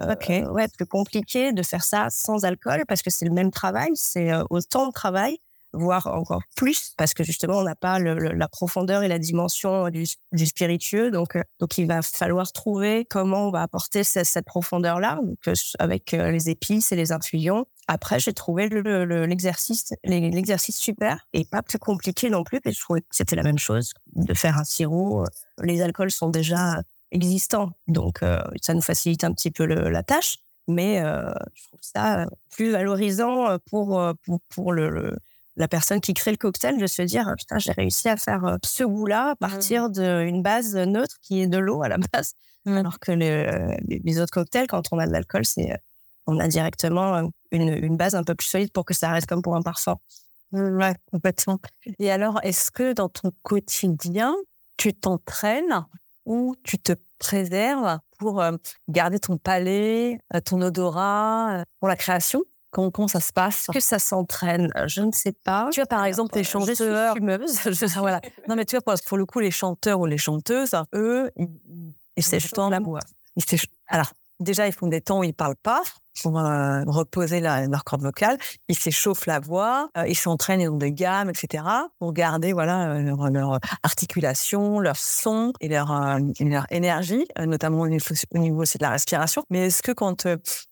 ouais, 0.49 0.67
plus 0.69 0.85
compliqué 0.85 1.51
de 1.51 1.61
faire 1.61 1.83
ça 1.83 2.07
sans 2.09 2.45
alcool 2.45 2.85
parce 2.87 3.01
que 3.01 3.09
c'est 3.09 3.25
le 3.25 3.33
même 3.33 3.51
travail, 3.51 3.89
c'est 3.95 4.31
autant 4.49 4.87
de 4.87 4.93
travail 4.93 5.39
voire 5.74 6.07
encore 6.07 6.41
plus, 6.55 6.93
parce 6.97 7.13
que 7.13 7.24
justement, 7.24 7.59
on 7.59 7.63
n'a 7.63 7.75
pas 7.75 8.00
la 8.00 8.47
profondeur 8.47 9.03
et 9.03 9.07
la 9.07 9.19
dimension 9.19 9.89
du, 9.89 10.05
spiritueux. 10.45 11.12
Donc, 11.12 11.36
euh, 11.36 11.41
donc, 11.59 11.77
il 11.77 11.88
va 11.88 12.01
falloir 12.01 12.51
trouver 12.51 13.05
comment 13.05 13.47
on 13.47 13.51
va 13.51 13.62
apporter 13.62 14.03
cette, 14.03 14.45
profondeur-là, 14.45 15.19
euh, 15.47 15.53
avec 15.79 16.13
euh, 16.13 16.31
les 16.31 16.50
épices 16.50 16.91
et 16.91 16.95
les 16.95 17.12
infusions. 17.12 17.65
Après, 17.88 18.19
j'ai 18.19 18.33
trouvé 18.33 18.67
l'exercice 18.69 19.93
l'exercice 20.03 20.77
super 20.77 21.25
et 21.31 21.45
pas 21.45 21.62
plus 21.62 21.79
compliqué 21.79 22.29
non 22.29 22.43
plus, 22.43 22.59
mais 22.65 22.74
je 22.74 22.81
trouvais 22.81 23.01
que 23.01 23.07
c'était 23.12 23.38
la 23.38 23.43
même 23.43 23.59
chose 23.59 23.93
de 24.15 24.33
faire 24.33 24.57
un 24.57 24.65
sirop. 24.65 25.24
Les 25.63 25.81
alcools 25.81 26.12
sont 26.12 26.29
déjà 26.29 26.81
existants, 27.12 27.71
donc 27.88 28.19
ça 28.62 28.74
nous 28.74 28.81
facilite 28.81 29.24
un 29.24 29.31
petit 29.31 29.51
peu 29.51 29.65
la 29.65 30.03
tâche 30.03 30.39
mais 30.69 31.00
je 31.00 31.63
trouve 31.63 31.79
ça 31.79 32.27
plus 32.51 32.71
valorisant 32.71 33.57
pour, 33.69 34.03
pour, 34.25 34.41
pour 34.50 34.74
le, 34.74 35.17
la 35.57 35.67
personne 35.67 35.99
qui 35.99 36.13
crée 36.13 36.31
le 36.31 36.37
cocktail 36.37 36.77
de 36.77 36.87
se 36.87 37.01
dire 37.01 37.33
putain 37.37 37.57
j'ai 37.57 37.71
réussi 37.71 38.07
à 38.07 38.15
faire 38.15 38.45
euh, 38.45 38.57
ce 38.63 38.83
goût-là 38.83 39.31
à 39.31 39.35
partir 39.35 39.89
mmh. 39.89 39.91
d'une 39.91 40.41
base 40.41 40.75
neutre 40.75 41.17
qui 41.21 41.41
est 41.41 41.47
de 41.47 41.57
l'eau 41.57 41.83
à 41.83 41.89
la 41.89 41.97
base. 41.97 42.33
Alors 42.65 42.99
que 42.99 43.13
les, 43.13 44.19
autres 44.19 44.31
cocktails 44.31 44.67
quand 44.67 44.83
on 44.91 44.99
a 44.99 45.07
de 45.07 45.11
l'alcool 45.11 45.45
c'est 45.45 45.71
euh, 45.71 45.77
on 46.27 46.39
a 46.39 46.47
directement 46.47 47.15
euh, 47.15 47.23
une, 47.51 47.95
base 47.95 48.13
un 48.15 48.23
peu 48.23 48.35
plus 48.35 48.47
solide 48.47 48.71
pour 48.71 48.85
que 48.85 48.93
ça 48.93 49.09
reste 49.09 49.27
comme 49.27 49.41
pour 49.41 49.55
un 49.55 49.61
parfum. 49.61 49.97
Mmh, 50.51 50.77
ouais 50.77 50.95
complètement. 51.11 51.59
Et 51.99 52.11
alors 52.11 52.39
est-ce 52.43 52.71
que 52.71 52.93
dans 52.93 53.09
ton 53.09 53.31
quotidien 53.41 54.35
tu 54.77 54.93
t'entraînes 54.93 55.85
ou 56.25 56.55
tu 56.63 56.77
te 56.77 56.93
préserves 57.17 57.99
pour 58.19 58.43
garder 58.89 59.17
ton 59.17 59.37
palais 59.37 60.19
ton 60.45 60.61
odorat 60.61 61.63
pour 61.79 61.87
la 61.87 61.95
création? 61.95 62.43
Comment, 62.71 63.07
ça 63.07 63.19
se 63.19 63.31
passe? 63.31 63.67
Que 63.74 63.79
ça 63.79 64.00
s'entraîne? 64.00 64.71
Je 64.88 65.01
ne 65.01 65.12
sais 65.12 65.31
pas. 65.31 65.69
Tu 65.71 65.79
vois, 65.79 65.88
par 65.88 66.05
exemple, 66.05 66.36
les 66.36 66.43
chanteurs. 66.43 67.15
Je 67.15 67.71
suis 67.71 67.88
voilà. 68.00 68.21
Non, 68.47 68.55
mais 68.55 68.65
tu 68.65 68.77
vois, 68.77 68.95
pour, 69.05 69.17
le 69.17 69.25
coup, 69.25 69.39
les 69.39 69.51
chanteurs 69.51 70.00
ou 70.00 70.05
les 70.05 70.17
chanteuses, 70.17 70.75
eux, 70.93 71.31
ils, 72.15 72.24
s'échauffent 72.24 72.69
la 72.69 72.79
voix. 72.79 73.00
Alors, 73.88 74.12
déjà, 74.39 74.67
ils 74.67 74.74
font 74.74 74.88
des 74.88 75.01
temps 75.01 75.19
où 75.19 75.24
ils 75.24 75.33
parlent 75.33 75.55
pas 75.55 75.81
pour 76.21 76.39
euh, 76.39 76.83
reposer 76.88 77.39
leur 77.39 77.83
corde 77.83 78.01
vocale. 78.01 78.38
Ils 78.67 78.77
s'échauffent 78.77 79.25
la 79.25 79.39
voix, 79.39 79.89
euh, 79.97 80.07
ils 80.07 80.15
s'entraînent, 80.15 80.62
ils 80.62 80.69
ont 80.69 80.77
des 80.77 80.91
gammes, 80.91 81.29
etc. 81.29 81.63
pour 82.00 82.13
garder 82.13 82.53
voilà 82.53 82.91
euh, 82.91 83.29
leur, 83.29 83.59
articulation, 83.83 84.79
leur 84.79 84.97
son 84.97 85.53
et 85.62 85.69
leur, 85.69 86.19
leur 86.39 86.65
énergie, 86.71 87.25
notamment 87.39 87.81
au 87.81 87.88
niveau, 87.88 88.15
au 88.33 88.38
niveau 88.38 88.62
aussi 88.62 88.77
de 88.77 88.83
la 88.83 88.91
respiration. 88.91 89.43
Mais 89.50 89.67
est-ce 89.67 89.81
que 89.81 89.91
quand 89.91 90.27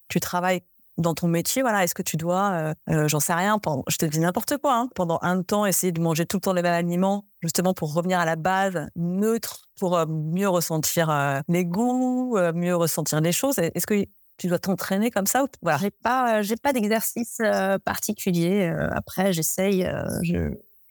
tu 0.08 0.20
travailles 0.20 0.62
dans 0.98 1.14
ton 1.14 1.28
métier, 1.28 1.62
voilà, 1.62 1.84
est-ce 1.84 1.96
que 1.96 2.02
tu 2.02 2.18
dois, 2.18 2.51
euh, 2.51 2.74
euh, 2.90 3.08
j'en 3.08 3.20
sais 3.20 3.34
rien, 3.34 3.60
je 3.88 3.98
te 3.98 4.05
dis 4.05 4.20
n'importe 4.20 4.58
quoi, 4.58 4.75
hein, 4.75 4.90
pendant 4.96 5.20
un 5.22 5.42
temps, 5.42 5.66
essayer 5.66 5.92
de 5.92 6.01
manger 6.01 6.25
tout 6.25 6.38
le 6.38 6.42
temps 6.42 6.53
les 6.53 6.62
mêmes 6.62 6.74
aliments, 6.74 7.25
justement 7.42 7.74
pour 7.74 7.94
revenir 7.94 8.20
à 8.20 8.25
la 8.25 8.36
base 8.36 8.88
neutre, 8.96 9.70
pour 9.77 9.98
euh, 9.98 10.05
mieux 10.08 10.48
ressentir 10.48 11.44
les 11.50 11.66
goûts, 11.66 12.38
mieux 12.53 12.75
ressentir 12.75 13.20
les 13.22 13.31
choses. 13.31 13.60
Est-ce 13.60 13.86
que 13.86 14.05
tu 14.38 14.48
dois 14.48 14.60
t'entraîner 14.60 15.12
comme 15.12 15.27
ça 15.27 15.44
ou 15.44 15.48
voilà? 15.62 15.77
J'ai 15.79 15.92
pas, 15.92 16.42
j'ai 16.42 16.55
pas 16.55 16.72
d'exercice 16.72 17.42
particulier. 17.84 18.74
après, 18.92 19.34
j'essaye. 19.34 19.88
je, 20.24 20.38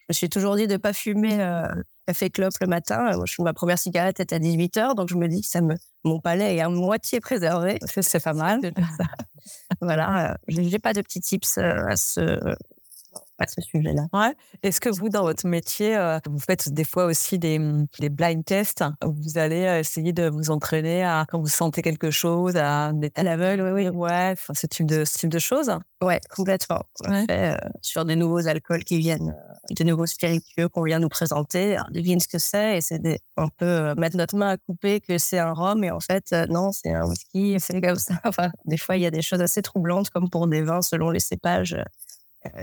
me 0.08 0.12
suis 0.12 0.28
toujours 0.28 0.56
dit 0.56 0.66
de 0.66 0.76
pas 0.76 0.92
fumer 0.92 1.38
café 2.06 2.28
clope 2.28 2.52
le 2.60 2.66
matin. 2.66 3.16
Moi, 3.16 3.24
je 3.26 3.42
ma 3.42 3.54
première 3.54 3.78
cigarette 3.78 4.20
était 4.20 4.36
à 4.36 4.38
18 4.38 4.76
h 4.76 4.94
donc 4.94 5.08
je 5.08 5.16
me 5.16 5.28
dis 5.28 5.40
que 5.40 5.48
ça 5.48 5.62
me, 5.62 5.74
mon 6.04 6.20
palais 6.20 6.56
est 6.56 6.60
à 6.60 6.68
moitié 6.68 7.20
préservé. 7.20 7.78
C'est 7.86 8.22
pas 8.22 8.34
mal. 8.34 8.60
voilà, 9.80 10.32
euh, 10.32 10.34
j'ai 10.48 10.78
pas 10.78 10.92
de 10.92 11.00
petits 11.00 11.20
tips 11.20 11.58
euh, 11.58 11.86
à 11.88 11.96
ce, 11.96 12.54
à 13.38 13.46
ce 13.46 13.60
sujet-là. 13.60 14.06
Ouais. 14.12 14.32
Est-ce 14.62 14.80
que 14.80 14.88
vous, 14.88 15.08
dans 15.08 15.22
votre 15.22 15.46
métier, 15.46 15.96
euh, 15.96 16.18
vous 16.28 16.38
faites 16.38 16.68
des 16.72 16.84
fois 16.84 17.06
aussi 17.06 17.38
des, 17.38 17.58
mm, 17.58 17.86
des 17.98 18.08
blind 18.08 18.44
tests? 18.44 18.84
Vous 19.04 19.38
allez 19.38 19.80
essayer 19.80 20.12
de 20.12 20.28
vous 20.28 20.50
entraîner 20.50 21.02
à 21.04 21.26
quand 21.28 21.40
vous 21.40 21.48
sentez 21.48 21.82
quelque 21.82 22.10
chose, 22.10 22.56
à, 22.56 22.92
à 23.14 23.22
l'aveugle, 23.22 23.62
oui, 23.74 23.88
oui. 23.88 23.88
Ouais, 23.88 24.34
ce 24.52 24.66
type 24.66 24.86
de, 24.86 25.04
ce 25.04 25.18
type 25.18 25.30
de 25.30 25.38
choses? 25.38 25.72
Ouais, 26.02 26.20
complètement. 26.34 26.82
sur 27.80 28.04
des 28.04 28.16
nouveaux 28.16 28.46
alcools 28.46 28.84
qui 28.84 28.98
viennent, 28.98 29.34
des 29.70 29.84
nouveaux 29.84 30.06
spiritueux 30.06 30.68
qu'on 30.68 30.82
vient 30.82 30.98
nous 30.98 31.08
présenter, 31.08 31.78
on 31.88 31.90
devine 31.92 32.20
ce 32.20 32.28
que 32.28 32.38
c'est 32.38 32.78
et 32.78 32.80
c'est 32.80 33.00
on 33.36 33.48
peut 33.48 33.94
mettre 33.96 34.16
notre 34.16 34.36
main 34.36 34.50
à 34.50 34.56
couper 34.56 35.00
que 35.00 35.18
c'est 35.18 35.38
un 35.38 35.52
rhum 35.52 35.82
et 35.82 35.90
en 35.90 36.00
fait, 36.00 36.32
non, 36.50 36.72
c'est 36.72 36.92
un 36.92 37.06
whisky, 37.06 37.56
c'est 37.58 37.80
comme 37.80 37.96
ça. 37.96 38.14
Enfin, 38.24 38.50
des 38.66 38.76
fois, 38.76 38.96
il 38.96 39.02
y 39.02 39.06
a 39.06 39.10
des 39.10 39.22
choses 39.22 39.40
assez 39.40 39.62
troublantes 39.62 40.10
comme 40.10 40.28
pour 40.30 40.46
des 40.46 40.62
vins 40.62 40.82
selon 40.82 41.10
les 41.10 41.20
cépages 41.20 41.74
euh, 41.74 41.82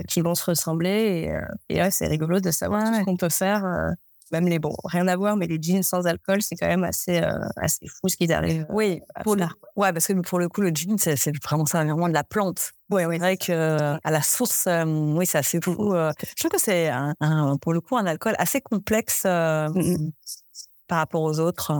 qui 0.08 0.20
vont 0.20 0.34
se 0.34 0.44
ressembler. 0.44 1.26
Et, 1.26 1.32
euh, 1.32 1.86
et 1.86 1.90
c'est 1.90 2.06
rigolo 2.06 2.40
de 2.40 2.50
savoir 2.50 2.84
tout 2.84 2.94
ce 2.94 3.04
qu'on 3.04 3.16
peut 3.16 3.28
faire. 3.28 3.64
Euh, 3.64 3.90
même 4.30 4.46
les 4.46 4.58
bons, 4.58 4.74
rien 4.84 5.06
à 5.08 5.16
voir, 5.16 5.36
mais 5.36 5.46
les 5.46 5.58
jeans 5.60 5.82
sans 5.82 6.06
alcool, 6.06 6.40
c'est 6.40 6.56
quand 6.56 6.66
même 6.66 6.84
assez, 6.84 7.20
assez 7.56 7.86
fou 7.86 8.08
ce 8.08 8.16
qu'ils 8.16 8.32
arrivent. 8.32 8.64
Oui, 8.70 9.02
pour 9.24 9.36
ouais, 9.76 9.92
parce 9.92 10.06
que 10.06 10.14
pour 10.14 10.38
le 10.38 10.48
coup, 10.48 10.62
le 10.62 10.70
jean, 10.74 10.96
c'est 10.96 11.36
vraiment 11.44 11.66
ça, 11.66 11.84
vraiment 11.84 12.08
de 12.08 12.14
la 12.14 12.24
plante. 12.24 12.72
Oui, 12.88 13.04
oui. 13.04 13.16
C'est 13.16 13.18
vrai 13.18 13.36
que 13.36 13.98
à 14.02 14.10
la 14.10 14.22
source, 14.22 14.66
oui, 14.86 15.26
c'est 15.26 15.36
assez 15.36 15.60
fou. 15.62 15.74
je 15.74 16.34
trouve 16.38 16.50
que 16.50 16.58
c'est 16.58 16.88
un, 16.88 17.14
pour 17.60 17.74
le 17.74 17.82
coup 17.82 17.98
un 17.98 18.06
alcool 18.06 18.34
assez 18.38 18.62
complexe 18.62 19.24
mm, 19.26 19.68
mm. 19.74 20.12
par 20.88 20.96
rapport 20.96 21.20
aux 21.20 21.38
autres. 21.38 21.70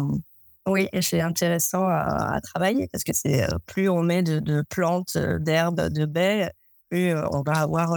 Oui, 0.66 0.88
c'est 1.00 1.22
intéressant 1.22 1.86
à, 1.88 2.38
travailler 2.42 2.86
parce 2.92 3.02
que 3.02 3.12
c'est 3.14 3.46
plus 3.64 3.88
on 3.88 4.02
met 4.02 4.22
de, 4.22 4.40
de 4.40 4.62
plantes, 4.68 5.16
d'herbes, 5.16 5.88
de 5.88 6.04
baies, 6.04 6.52
euh, 6.92 7.26
on 7.32 7.42
va 7.42 7.54
avoir 7.54 7.96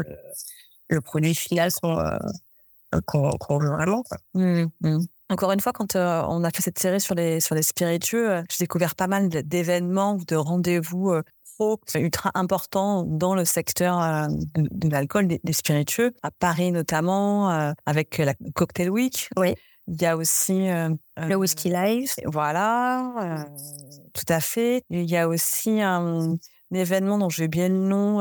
le, 0.90 1.02
produit 1.02 1.36
final 1.36 1.70
euh, 1.84 2.18
qu'on 3.06 3.58
veut 3.58 3.70
vraiment. 3.70 4.04
Mmh, 4.34 4.66
mmh. 4.82 5.00
Encore 5.30 5.52
une 5.52 5.60
fois, 5.60 5.74
quand 5.74 5.96
euh, 5.96 6.24
on 6.28 6.44
a 6.44 6.52
fait 6.52 6.62
cette 6.62 6.80
série 6.80 7.02
sur 7.02 7.16
les, 7.16 7.40
sur 7.40 7.56
les 7.56 7.64
spiritueux, 7.64 8.44
j'ai 8.50 8.64
découvert 8.64 8.96
pas 8.96 9.08
mal 9.08 9.30
d'événements, 9.30 10.18
de 10.28 10.36
rendez-vous 10.36 11.14
ultra 11.96 12.32
importants 12.36 13.04
dans 13.04 13.34
le 13.34 13.46
secteur 13.46 14.28
de 14.58 14.90
l'alcool, 14.90 15.28
des, 15.28 15.54
spiritueux, 15.54 16.14
à 16.22 16.30
Paris 16.30 16.72
notamment, 16.72 17.74
avec 17.86 18.18
la 18.18 18.34
Cocktail 18.54 18.90
Week. 18.90 19.30
Oui. 19.38 19.56
Il 19.88 20.02
y 20.02 20.06
a 20.06 20.18
aussi 20.18 20.68
le 21.18 21.36
Whisky 21.36 21.70
Live. 21.70 22.12
Voilà, 22.26 23.46
tout 24.14 24.26
à 24.28 24.42
fait. 24.42 24.84
Il 24.90 25.10
y 25.10 25.16
a 25.16 25.30
aussi 25.30 25.82
un, 25.82 26.36
événement 26.74 27.18
dont 27.18 27.30
j'ai 27.30 27.48
bien 27.48 27.70
le 27.70 27.76
nom, 27.76 28.20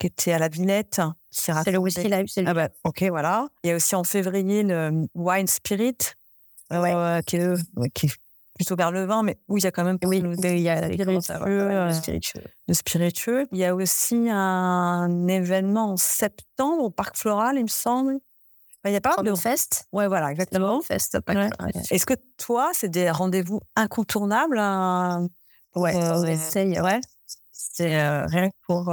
qui 0.00 0.06
était 0.06 0.32
à 0.32 0.38
la 0.38 0.48
Villette. 0.48 1.00
C'est 1.30 1.52
le 1.70 1.78
Whisky 1.78 2.10
c'est 2.26 2.44
Ah 2.46 2.54
bah, 2.54 2.70
ok, 2.84 3.04
voilà. 3.10 3.46
Il 3.62 3.68
y 3.68 3.72
a 3.72 3.76
aussi 3.76 3.94
en 3.94 4.02
février 4.02 4.64
le 4.64 5.06
Wine 5.14 5.46
Spirit, 5.46 5.98
euh, 6.72 7.20
qui, 7.22 7.36
est, 7.36 7.92
qui, 7.94 8.06
est, 8.06 8.12
plutôt 8.56 8.74
vers 8.74 8.90
le 8.90 9.04
vin, 9.04 9.22
mais 9.22 9.38
où 9.48 9.58
il 9.58 9.64
y 9.64 9.66
a 9.66 9.70
quand 9.70 9.84
même 9.84 9.98
oui, 10.04 10.22
il 10.42 10.58
y 10.58 10.68
a 10.68 10.88
le 10.88 11.92
spiritueux, 11.92 12.42
le 12.66 12.74
spiritueux. 12.74 13.46
Il 13.52 13.58
y 13.58 13.64
a 13.64 13.74
aussi 13.74 14.28
un 14.30 15.28
événement 15.28 15.92
en 15.92 15.96
septembre 15.96 16.82
au 16.84 16.90
Parc 16.90 17.16
Floral, 17.16 17.56
il 17.56 17.64
me 17.64 17.68
semble. 17.68 18.18
Il 18.86 18.92
y 18.92 18.96
a 18.96 19.00
pas 19.02 19.22
de 19.22 19.34
fest. 19.34 19.86
Ouais, 19.92 20.08
voilà, 20.08 20.32
exactement. 20.32 20.80
Fest. 20.80 21.18
Est-ce 21.90 22.06
que 22.06 22.14
toi, 22.38 22.70
c'est 22.72 22.88
des 22.88 23.10
rendez-vous 23.10 23.60
incontournables 23.76 24.58
Ouais, 25.76 25.94
on 25.94 26.24
essaye. 26.24 26.80
Ouais. 26.80 27.00
C'est 27.52 27.94
euh, 28.00 28.24
rien 28.26 28.48
que 28.48 28.56
pour 28.66 28.88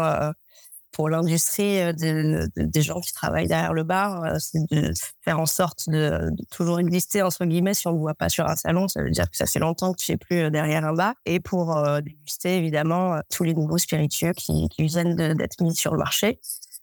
pour 0.97 1.10
l'industrie 1.10 1.93
des 1.93 2.81
gens 2.81 2.99
qui 3.01 3.13
travaillent 3.13 3.47
derrière 3.47 3.73
le 3.73 3.83
bar, 3.83 4.23
c'est 4.39 4.67
de 4.71 4.91
faire 5.21 5.39
en 5.39 5.45
sorte 5.45 5.88
de, 5.91 6.31
toujours 6.49 6.79
exister 6.79 7.21
entre 7.21 7.45
guillemets. 7.45 7.75
Si 7.75 7.86
on 7.86 7.93
ne 7.93 7.99
voit 7.99 8.15
pas 8.15 8.29
sur 8.29 8.47
un 8.47 8.55
salon, 8.55 8.88
ça 8.88 9.03
veut 9.03 9.12
dire 9.12 9.29
que 9.29 9.38
ça 9.38 9.45
fait 9.45 9.60
longtemps 9.60 9.93
que 9.93 10.01
tu 10.01 10.12
n'es 10.12 10.17
plus 10.17 10.49
derrière 10.49 10.83
un 10.83 10.93
bar. 10.93 11.13
Et 11.27 11.39
pour 11.39 11.79
déguster 12.01 12.57
évidemment 12.57 13.19
tous 13.29 13.43
les 13.43 13.53
nouveaux 13.53 13.77
spiritueux 13.77 14.33
qui, 14.33 14.69
qui 14.69 14.88
viennent 14.88 15.36
d'être 15.36 15.62
mis 15.62 15.75
sur 15.75 15.91
le 15.91 15.99
marché. 15.99 16.39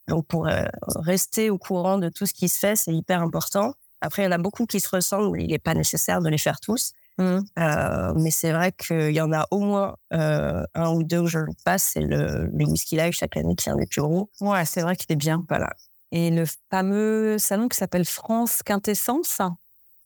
Donc 0.07 0.29
pour 0.29 0.47
rester 0.95 1.51
au 1.51 1.59
courant 1.59 1.99
de 1.99 2.09
tout 2.09 2.27
ce 2.27 2.35
qui 2.35 2.49
se 2.49 2.61
fait, 2.61 2.77
c'est 2.77 2.95
hyper 2.95 3.21
important. 3.21 3.75
Après, 4.01 4.23
il 4.23 4.27
y 4.27 4.29
en 4.29 4.33
a 4.33 4.39
beaucoup 4.39 4.67
qui 4.67 4.79
se 4.79 4.95
ressemblent, 4.95 5.41
il 5.41 5.49
n'est 5.49 5.59
pas 5.59 5.75
nécessaire 5.75 6.21
de 6.21 6.29
les 6.29 6.39
faire 6.39 6.61
tous. 6.61 6.93
Mmh. 7.19 7.39
Euh, 7.61 8.13
mais 8.17 8.31
c'est 8.31 8.53
vrai 8.53 8.73
qu'il 8.73 9.13
y 9.13 9.21
en 9.21 9.33
a 9.33 9.47
au 9.53 9.61
moins 9.61 9.97
euh, 10.13 10.65
un 10.75 10.91
ou 10.91 11.05
deux 11.05 11.21
où 11.21 11.27
je 11.27 11.39
passe. 11.65 11.91
C'est 11.95 12.01
le, 12.01 12.47
le, 12.53 12.65
Whisky 12.67 12.97
Live 12.97 13.13
chaque 13.13 13.37
année 13.37 13.55
qui 13.55 13.69
est 13.69 13.73
un 13.73 13.77
des 13.77 13.87
plus 13.87 14.03
gros. 14.03 14.31
Ouais, 14.41 14.65
c'est 14.65 14.83
vrai 14.83 14.97
qu'il 14.97 15.13
est 15.13 15.17
bien. 15.17 15.45
Voilà. 15.49 15.71
Et 16.11 16.31
le 16.31 16.45
fameux 16.71 17.39
salon 17.39 17.69
qui 17.69 17.77
s'appelle 17.77 18.05
France 18.05 18.63
Quintessence? 18.65 19.41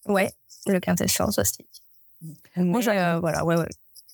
Ouais, 0.07 0.33
le 0.66 0.81
Quintessence 0.81 1.38
aussi. 1.38 1.66
Moi, 2.57 2.81
euh, 2.88 3.21
voilà, 3.21 3.44
ouais, 3.44 3.57
ouais. 3.57 3.68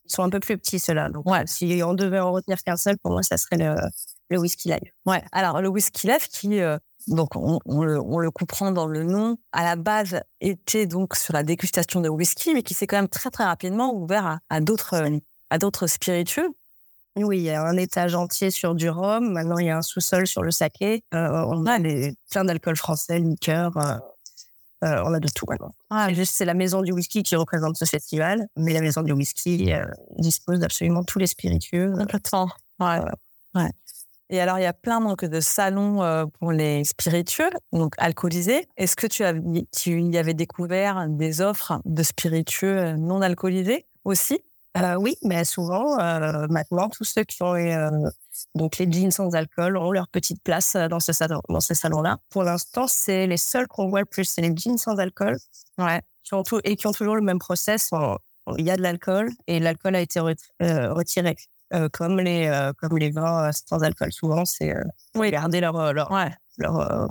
Ils 0.05 0.13
sont 0.13 0.23
un 0.23 0.31
peu 0.31 0.41
plus 0.41 0.59
petits 0.59 0.79
ceux-là. 0.79 1.09
Donc, 1.09 1.29
ouais. 1.29 1.43
si 1.47 1.81
on 1.85 1.95
devait 1.95 2.21
en 2.21 2.33
retenir 2.33 2.63
qu'un 2.63 2.77
seul, 2.77 2.99
pour 2.99 3.13
moi, 3.13 3.23
ça 3.23 3.39
serait 3.39 3.57
le, 3.57 3.75
le 4.29 4.39
Whisky 4.39 4.69
Live. 4.69 4.93
Ouais. 5.07 5.23
Alors, 5.33 5.63
le 5.63 5.69
Whisky 5.69 6.07
Live 6.07 6.29
qui 6.29 6.61
donc 7.07 7.37
on, 7.37 7.59
le, 7.83 8.31
comprend 8.31 8.73
dans 8.73 8.87
le 8.87 9.05
nom, 9.05 9.37
à 9.53 9.65
la 9.65 9.77
base 9.77 10.21
était 10.41 10.87
donc 10.87 11.17
sur 11.17 11.35
la 11.35 11.43
dégustation 11.43 12.01
de 12.01 12.09
whisky, 12.09 12.55
mais 12.55 12.63
qui 12.63 12.75
s'est 12.75 12.87
quand 12.87 12.97
même 12.97 13.09
très 13.09 13.31
très 13.31 13.45
rapidement 13.45 13.95
ouvert 13.95 14.39
à, 14.49 14.61
d'autres 14.61 15.05
à 15.51 15.59
d'autres 15.59 15.87
spiritueux. 15.87 16.55
Oui, 17.17 17.39
il 17.39 17.43
y 17.45 17.51
a 17.51 17.63
un 17.63 17.77
étage 17.77 18.15
entier 18.15 18.51
sur 18.51 18.75
du 18.75 18.89
rhum. 18.91 19.33
Maintenant, 19.33 19.59
il 19.59 19.67
y 19.67 19.71
a 19.71 19.77
un 19.77 19.83
sous-sol 19.83 20.27
sur 20.27 20.43
le 20.43 20.51
saké. 20.51 21.05
Euh, 21.15 21.45
on 21.49 21.65
a 21.67 21.79
plein 22.31 22.45
d'alcool 22.45 22.77
français, 22.77 23.21
liqueur. 23.21 23.77
Euh, 23.77 23.97
euh, 24.83 25.03
on 25.07 25.15
a 25.15 25.21
de 25.21 25.29
tout 25.29 25.47
maintenant. 25.49 25.73
Ah, 25.91 26.09
c'est 26.25 26.45
la 26.45 26.55
maison 26.55 26.83
du 26.83 26.93
whisky 26.93 27.23
qui 27.23 27.37
représente 27.37 27.77
ce 27.77 27.85
festival, 27.85 28.49
mais 28.57 28.73
la 28.73 28.81
maison 28.81 29.03
du 29.03 29.13
whisky 29.13 29.73
dispose 30.19 30.59
d'absolument 30.59 31.05
tous 31.05 31.21
les 31.21 31.29
spiritueux. 31.29 31.93
Complètement. 31.97 32.51
Ouais. 32.81 33.01
ouais. 33.55 33.71
Et 34.31 34.41
alors, 34.41 34.59
il 34.59 34.63
y 34.63 34.67
a 34.67 34.73
plein 34.73 35.01
donc, 35.01 35.25
de 35.25 35.41
salons 35.41 36.03
euh, 36.03 36.25
pour 36.41 36.53
les 36.53 36.85
spiritueux, 36.85 37.51
donc 37.73 37.95
alcoolisés. 37.99 38.67
Est-ce 38.77 38.97
que 38.97 39.07
tu, 39.07 39.23
as, 39.23 39.35
tu 39.77 40.01
y 40.01 40.19
avais 40.19 40.35
découvert 40.35 41.07
des 41.09 41.41
offres 41.41 41.81
de 41.85 42.03
spiritueux 42.03 42.79
euh, 42.79 42.93
non 42.97 43.21
alcoolisés 43.21 43.87
aussi? 44.05 44.41
Euh, 44.77 44.97
Oui, 44.97 45.17
mais 45.23 45.45
souvent, 45.45 45.97
maintenant, 46.49 46.89
tous 46.89 47.05
ceux 47.05 47.23
qui 47.23 47.43
ont 47.43 47.55
donc 48.57 48.79
les 48.79 48.91
jeans 48.91 49.13
sans 49.13 49.33
alcool 49.37 49.77
ont 49.77 49.93
leur 49.93 50.09
petite 50.09 50.43
place 50.43 50.75
dans, 50.75 50.99
ce 50.99 51.13
salon, 51.13 51.41
dans 51.49 51.61
ces 51.61 51.75
salons-là. 51.75 52.19
Pour 52.31 52.43
l'instant, 52.43 52.87
c'est 52.89 53.29
les 53.29 53.37
seuls 53.37 53.69
qu'on 53.69 53.89
voit 53.89 54.01
le 54.01 54.07
plus, 54.07 54.25
c'est 54.25 54.41
les 54.41 54.53
jeans 54.57 54.79
sans 54.79 54.99
alcool. 54.99 55.37
Ouais. 55.79 56.01
Qui 56.25 56.35
ont 56.35 56.43
tout, 56.43 56.59
et 56.65 56.75
qui 56.75 56.87
ont 56.89 56.93
toujours 56.93 57.15
le 57.15 57.23
même 57.23 57.39
process. 57.39 57.91
Il 58.59 58.65
y 58.65 58.71
a 58.71 58.77
de 58.77 58.83
l'alcool 58.83 59.31
et 59.47 59.61
l'alcool 59.61 59.95
a 59.95 60.01
été 60.01 60.19
retiré. 60.19 61.37
Euh, 61.75 61.89
comme 61.89 62.21
les 62.21 62.47
euh, 62.47 62.73
comme 62.77 62.97
les 62.99 63.11
vins 63.11 63.49
euh, 63.49 63.51
sans 63.67 63.83
alcool. 63.83 64.13
Souvent, 64.13 64.45
c'est 64.45 64.75
garder 65.17 65.61
leur 65.61 65.93
leur 65.93 66.13
leur, 66.59 67.09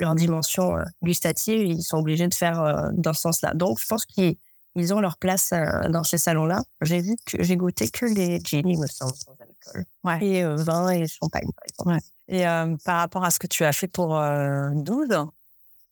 leur 0.00 0.14
dimension 0.16 0.74
gustative. 1.02 1.62
Ils 1.64 1.82
sont 1.82 1.98
obligés 1.98 2.26
de 2.26 2.34
faire 2.34 2.90
dans 2.92 3.12
ce 3.12 3.20
sens-là. 3.20 3.54
Donc, 3.54 3.78
je 3.80 3.86
pense 3.86 4.04
qu'ils 4.04 4.36
ils 4.74 4.92
ont 4.92 5.00
leur 5.00 5.16
place 5.16 5.52
dans 5.90 6.02
ces 6.02 6.18
salons-là. 6.18 6.62
J'ai 6.82 7.00
vu 7.00 7.14
que 7.24 7.42
j'ai 7.42 7.56
goûté 7.56 7.88
que 7.88 8.06
les 8.06 8.40
gin, 8.40 8.66
me 8.66 8.86
semble, 8.88 9.14
sans 9.14 9.36
alcool. 9.38 10.22
Et 10.22 10.42
vin 10.44 10.90
et 10.90 11.06
champagne, 11.06 11.48
par 11.54 11.92
exemple. 11.94 12.06
Et 12.26 12.42
par 12.84 12.98
rapport 12.98 13.24
à 13.24 13.30
ce 13.30 13.38
que 13.38 13.46
tu 13.46 13.64
as 13.64 13.72
fait 13.72 13.88
pour 13.88 14.08
12, 14.18 15.08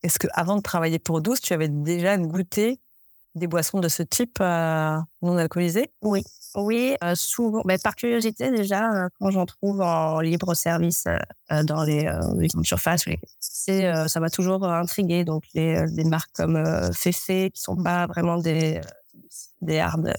est-ce 0.03 0.19
que 0.19 0.27
avant 0.33 0.57
de 0.57 0.63
travailler 0.63 0.99
pour 0.99 1.21
12, 1.21 1.41
tu 1.41 1.53
avais 1.53 1.69
déjà 1.69 2.19
goûté 2.19 2.81
des 3.39 3.47
boissons 3.47 3.81
de 3.81 3.89
ce 3.89 4.03
type 4.03 4.41
non 4.41 5.37
alcoolisées? 5.37 5.91
Oui, 6.03 6.23
oui, 6.55 6.97
euh, 7.05 7.15
souvent. 7.15 7.63
Mais 7.65 7.79
par 7.79 7.95
curiosité, 7.95 8.51
déjà, 8.51 8.91
euh, 8.91 9.09
quand 9.19 9.31
j'en 9.31 9.47
trouve 9.47 9.81
en 9.81 10.21
libre 10.21 10.55
service 10.55 11.05
euh, 11.53 11.63
dans 11.63 11.85
les, 11.85 12.11
les 12.37 12.49
grandes 12.49 12.67
surfaces, 12.67 13.05
c'est, 13.39 14.09
ça 14.09 14.21
m'a 14.21 14.31
toujours 14.31 14.65
intrigué. 14.65 15.25
Donc, 15.25 15.45
les, 15.55 15.87
des 15.91 16.05
marques 16.05 16.33
comme 16.35 16.93
Fefe, 16.93 17.27
qui 17.53 17.61
sont 17.61 17.77
pas 17.77 18.07
vraiment 18.07 18.39
des, 18.39 18.81
des 19.61 19.79
hard. 19.79 20.13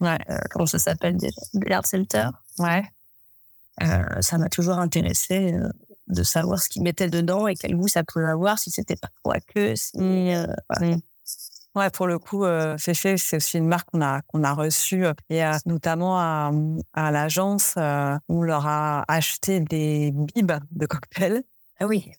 Ouais. 0.00 0.18
comment 0.50 0.66
ça 0.66 0.78
s'appelle 0.78 1.16
Des, 1.16 1.30
des 1.54 1.72
hard 1.72 1.86
selters. 1.86 2.32
Ouais. 2.58 2.82
ça 4.20 4.38
m'a 4.38 4.48
toujours 4.48 4.78
intéressé 4.78 5.54
de 6.08 6.22
savoir 6.22 6.60
ce 6.60 6.68
qu'ils 6.68 6.82
mettaient 6.82 7.08
dedans 7.08 7.46
et 7.46 7.54
quel 7.54 7.76
goût 7.76 7.88
ça 7.88 8.02
pouvait 8.04 8.26
avoir, 8.26 8.58
si 8.58 8.70
c'était 8.70 8.96
pas 8.96 9.08
trop 9.22 9.32
aqueux. 9.32 9.76
Si, 9.76 9.98
mmh. 9.98 10.46
Mmh. 10.80 10.96
Ouais, 11.74 11.88
pour 11.90 12.06
le 12.06 12.18
coup, 12.18 12.44
euh, 12.44 12.76
c'est 12.78 13.36
aussi 13.36 13.56
une 13.56 13.66
marque 13.66 13.90
qu'on 13.90 14.02
a 14.02 14.20
qu'on 14.22 14.44
a 14.44 14.52
reçue 14.52 15.06
euh, 15.06 15.14
et 15.30 15.42
euh, 15.44 15.52
notamment 15.64 16.18
à, 16.18 16.50
à 16.92 17.10
l'agence, 17.10 17.74
euh, 17.78 18.16
on 18.28 18.42
leur 18.42 18.66
a 18.66 19.04
acheté 19.08 19.60
des 19.60 20.12
bibes 20.12 20.52
de 20.70 20.86
cocktails. 20.86 21.42
Ah 21.80 21.86
oui, 21.86 22.12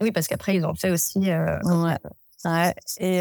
oui, 0.00 0.12
parce 0.12 0.28
qu'après 0.28 0.54
ils 0.56 0.64
ont 0.64 0.74
fait 0.74 0.90
aussi. 0.90 1.18
ouais. 1.20 1.96
Ouais. 2.44 2.72
Et 3.00 3.20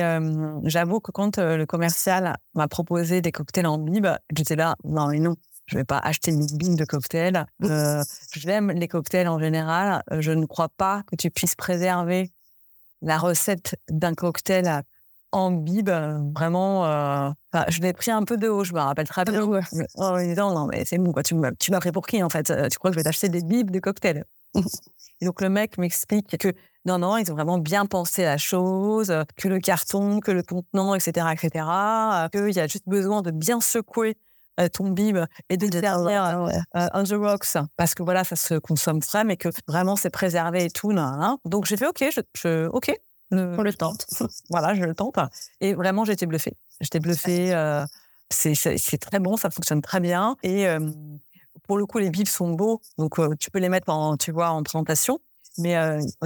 j'avoue 0.66 1.00
que 1.00 1.12
quand 1.12 1.40
le 1.40 1.66
commercial 1.66 2.36
m'a 2.54 2.68
proposé 2.68 3.22
des 3.22 3.32
cocktails 3.32 3.66
en 3.66 3.80
bibes, 3.80 4.10
j'étais 4.36 4.56
là, 4.56 4.76
non 4.84 5.08
mais 5.08 5.18
non, 5.20 5.36
je 5.66 5.78
vais 5.78 5.84
pas 5.84 5.98
acheter 5.98 6.32
une 6.32 6.46
bibes 6.46 6.76
de 6.78 6.86
cocktails. 6.86 7.46
Euh, 7.64 8.04
J'aime 8.36 8.72
les 8.72 8.88
cocktails 8.88 9.28
en 9.28 9.40
général. 9.40 10.04
Je 10.20 10.32
ne 10.32 10.46
crois 10.46 10.70
pas 10.70 11.02
que 11.08 11.16
tu 11.16 11.32
puisses 11.32 11.56
préserver 11.56 12.32
la 13.02 13.18
recette 13.18 13.76
d'un 13.90 14.14
cocktail 14.14 14.84
en 15.32 15.52
bib, 15.52 15.90
vraiment. 16.36 16.86
Euh, 16.86 17.30
je 17.70 17.82
l'ai 17.82 17.94
pris 17.94 18.12
un 18.12 18.24
peu 18.24 18.38
de 18.38 18.48
haut, 18.48 18.64
je 18.64 18.74
me 18.74 18.80
rappelle 18.80 19.08
très 19.08 19.26
bien. 19.26 19.42
En 19.96 20.18
disant, 20.18 20.54
non, 20.54 20.68
mais 20.68 20.86
c'est 20.86 20.98
bon, 20.98 21.12
quoi. 21.12 21.24
Tu 21.24 21.36
m'as 21.36 21.80
pris 21.80 21.92
pour 21.92 22.06
qui, 22.06 22.22
en 22.24 22.30
fait 22.30 22.52
Tu 22.70 22.78
crois 22.78 22.92
que 22.92 22.96
je 22.96 23.00
vais 23.00 23.04
t'acheter 23.04 23.30
des 23.30 23.42
bibs 23.42 23.72
de 23.72 23.80
cocktails? 23.80 24.24
Et 25.20 25.26
donc, 25.26 25.42
le 25.42 25.50
mec 25.50 25.78
m'explique 25.78 26.38
que 26.38 26.54
non, 26.86 27.00
non, 27.00 27.18
ils 27.18 27.30
ont 27.32 27.36
vraiment 27.36 27.58
bien 27.58 27.86
pensé 27.86 28.24
la 28.24 28.38
chose, 28.38 29.14
que 29.36 29.48
le 29.48 29.60
carton, 29.60 30.20
que 30.20 30.32
le 30.32 30.44
contenant, 30.44 30.96
etc., 30.96 31.28
etc., 31.34 31.66
qu'il 32.32 32.56
y 32.56 32.60
a 32.60 32.68
juste 32.68 32.88
besoin 32.88 33.22
de 33.22 33.32
bien 33.32 33.60
secouer 33.60 34.16
euh, 34.60 34.70
ton 34.70 34.90
bib 34.90 35.20
et 35.50 35.58
de 35.58 35.72
servir 35.72 36.24
euh, 36.24 36.88
on 36.96 37.04
the 37.04 37.14
rocks 37.14 37.58
parce 37.76 37.94
que 37.94 38.02
voilà 38.02 38.24
ça 38.24 38.36
se 38.36 38.56
consomme 38.56 39.04
frais 39.04 39.24
mais 39.24 39.38
que 39.38 39.50
vraiment 39.68 39.96
c'est 39.96 40.10
préservé 40.10 40.66
et 40.66 40.70
tout 40.72 40.92
donc 41.46 41.66
j'ai 41.66 41.78
fait 41.78 41.86
ok 41.86 42.06
je, 42.12 42.22
je 42.36 42.68
ok 42.70 42.92
on 43.32 43.62
le 43.62 43.74
tente. 43.74 44.06
voilà, 44.50 44.74
je 44.74 44.84
le 44.84 44.96
tente. 44.96 45.18
Et 45.62 45.74
vraiment, 45.74 46.06
j'étais 46.06 46.26
bluffée. 46.26 46.54
J'étais 46.82 47.00
bluffée. 47.00 47.54
Euh, 47.54 47.86
c'est 48.30 49.00
très 49.00 49.20
bon, 49.20 49.38
ça 49.38 49.50
fonctionne 49.50 49.82
très 49.82 50.00
bien. 50.00 50.36
Et 50.44 50.68
euh, 50.68 50.80
pour 51.68 51.78
le 51.78 51.86
coup, 51.86 51.98
les 51.98 52.10
bibs 52.10 52.28
sont 52.28 52.52
beaux, 52.52 52.82
donc 52.98 53.20
euh, 53.20 53.34
tu 53.40 53.52
peux 53.52 53.60
les 53.60 53.70
mettre 53.70 53.90
en, 53.90 54.18
tu 54.18 54.32
vois, 54.32 54.50
en 54.50 54.64
présentation. 54.64 55.20
Mais 55.60 55.76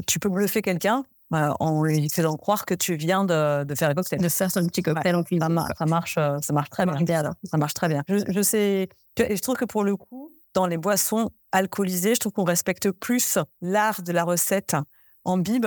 tu 0.08 0.20
peux 0.20 0.28
bluffer 0.28 0.62
quelqu'un 0.62 1.06
en 1.32 1.82
lui 1.82 2.10
faisant 2.10 2.36
croire 2.36 2.66
que 2.66 2.74
tu 2.74 2.96
viens 2.96 3.24
de, 3.24 3.64
de 3.64 3.76
faire 3.76 3.90
un 3.90 3.94
cocktail. 3.94 4.20
De 4.20 4.28
faire 4.28 4.50
un 4.58 4.68
petit 4.68 4.82
cocktail 4.82 5.16
en 5.16 5.24
cuisine. 5.24 5.42
Ça, 5.78 5.86
marche, 5.86 6.16
ça 6.16 6.54
marche 6.54 6.70
très 6.70 6.86
bien. 6.86 6.98
Ça 7.46 7.58
marche 7.58 7.74
très 7.74 7.88
bien. 7.88 8.04
Je, 8.10 8.18
je 8.28 8.42
sais, 8.42 8.90
et 9.18 9.36
je 9.38 9.42
trouve 9.42 9.56
que 9.56 9.64
pour 9.64 9.86
le 9.86 9.96
coup, 9.96 10.34
dans 10.54 10.66
les 10.66 10.78
boissons 10.78 11.30
alcoolisées, 11.54 12.16
je 12.16 12.20
trouve 12.20 12.34
qu'on 12.34 12.44
respecte 12.44 12.92
plus 12.92 13.38
l'art 13.62 14.02
de 14.02 14.12
la 14.12 14.26
recette 14.26 14.76
en 15.24 15.38
bib 15.38 15.66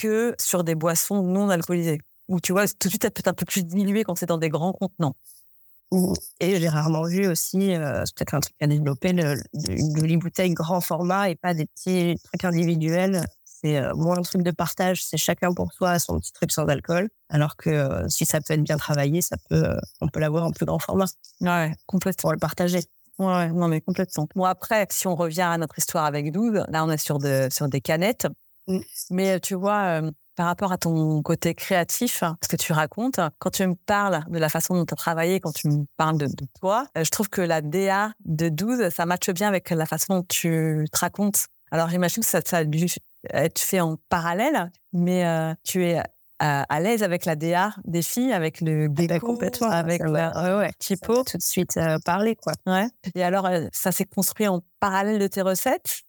que 0.00 0.34
sur 0.40 0.64
des 0.64 0.74
boissons 0.74 1.22
non 1.22 1.50
alcoolisées. 1.50 2.00
Où 2.28 2.40
tu 2.40 2.52
vois, 2.52 2.66
tout 2.68 2.86
de 2.86 2.88
suite, 2.88 3.02
ça 3.02 3.10
peut 3.10 3.20
être 3.20 3.28
un 3.28 3.34
peu 3.34 3.44
plus 3.44 3.64
dilué 3.64 4.04
quand 4.04 4.14
c'est 4.14 4.26
dans 4.26 4.38
des 4.38 4.48
grands 4.48 4.72
contenants. 4.72 5.16
Et 6.38 6.60
j'ai 6.60 6.68
rarement 6.68 7.02
vu 7.02 7.26
aussi, 7.26 7.74
euh, 7.74 8.04
c'est 8.04 8.14
peut-être 8.14 8.34
un 8.34 8.40
truc 8.40 8.54
à 8.60 8.68
développer, 8.68 9.12
le, 9.12 9.42
une 9.68 9.98
jolie 9.98 10.16
bouteille 10.16 10.54
grand 10.54 10.80
format 10.80 11.30
et 11.30 11.34
pas 11.34 11.52
des 11.52 11.66
petits 11.66 12.14
trucs 12.24 12.44
individuels. 12.44 13.24
C'est 13.44 13.76
euh, 13.76 13.92
moins 13.94 14.16
un 14.16 14.22
truc 14.22 14.42
de 14.42 14.52
partage, 14.52 15.04
c'est 15.04 15.16
chacun 15.16 15.52
pour 15.52 15.72
soi 15.72 15.98
son 15.98 16.20
petit 16.20 16.32
truc 16.32 16.52
sans 16.52 16.66
alcool. 16.66 17.08
Alors 17.28 17.56
que 17.56 17.70
euh, 17.70 18.08
si 18.08 18.24
ça 18.24 18.40
peut 18.40 18.54
être 18.54 18.62
bien 18.62 18.76
travaillé, 18.76 19.20
ça 19.20 19.36
peut, 19.48 19.76
on 20.00 20.06
peut 20.06 20.20
l'avoir 20.20 20.44
en 20.44 20.52
plus 20.52 20.64
grand 20.64 20.78
format. 20.78 21.06
Ouais, 21.40 21.74
complètement. 21.86 22.20
Pour 22.22 22.32
le 22.32 22.38
partager. 22.38 22.80
Ouais, 23.18 23.50
non 23.50 23.66
mais 23.66 23.80
complètement. 23.80 24.28
Bon 24.36 24.44
après, 24.44 24.86
si 24.90 25.08
on 25.08 25.16
revient 25.16 25.42
à 25.42 25.58
notre 25.58 25.76
histoire 25.76 26.04
avec 26.04 26.30
12, 26.30 26.64
là 26.68 26.84
on 26.84 26.90
est 26.90 26.96
sur, 26.96 27.18
de, 27.18 27.48
sur 27.50 27.68
des 27.68 27.80
canettes. 27.80 28.28
Mmh. 28.70 28.80
Mais 29.10 29.40
tu 29.40 29.54
vois, 29.54 30.00
par 30.40 30.46
rapport 30.46 30.72
à 30.72 30.78
ton 30.78 31.20
côté 31.22 31.54
créatif, 31.54 32.24
ce 32.42 32.48
que 32.48 32.56
tu 32.56 32.72
racontes, 32.72 33.20
quand 33.38 33.50
tu 33.50 33.66
me 33.66 33.74
parles 33.74 34.24
de 34.28 34.38
la 34.38 34.48
façon 34.48 34.74
dont 34.74 34.86
tu 34.86 34.94
as 34.94 34.96
travaillé, 34.96 35.38
quand 35.38 35.52
tu 35.52 35.68
me 35.68 35.84
parles 35.98 36.16
de, 36.16 36.28
toi, 36.58 36.86
je 36.96 37.10
trouve 37.10 37.28
que 37.28 37.42
la 37.42 37.60
DA 37.60 38.12
de 38.24 38.48
12, 38.48 38.88
ça 38.88 39.04
matche 39.04 39.28
bien 39.30 39.48
avec 39.48 39.68
la 39.68 39.84
façon 39.84 40.20
dont 40.20 40.26
tu 40.26 40.86
te 40.90 40.98
racontes. 40.98 41.46
Alors 41.70 41.90
j'imagine 41.90 42.22
que 42.22 42.28
ça, 42.28 42.40
ça 42.42 42.58
a 42.58 42.64
dû 42.64 42.86
être 43.28 43.58
fait 43.58 43.80
en 43.80 43.96
parallèle, 44.08 44.72
mais 44.94 45.54
tu 45.62 45.84
es 45.84 46.00
à, 46.38 46.80
l'aise 46.80 47.02
avec 47.02 47.26
la 47.26 47.36
DA 47.36 47.74
des 47.84 48.00
filles, 48.00 48.32
avec 48.32 48.62
le 48.62 48.86
ah, 48.86 48.88
déco, 48.88 49.26
complètement, 49.26 49.68
avec 49.68 50.02
le 50.02 50.10
ouais, 50.10 50.56
ouais, 50.56 50.72
typo. 50.78 51.22
Tout 51.22 51.36
de 51.36 51.42
suite 51.42 51.78
parler, 52.06 52.34
quoi. 52.34 52.54
Ouais. 52.66 52.86
Et 53.14 53.22
alors, 53.22 53.46
ça 53.72 53.92
s'est 53.92 54.06
construit 54.06 54.48
en 54.48 54.62
parallèle 54.80 55.18
de 55.18 55.26
tes 55.26 55.42
recettes? 55.42 56.02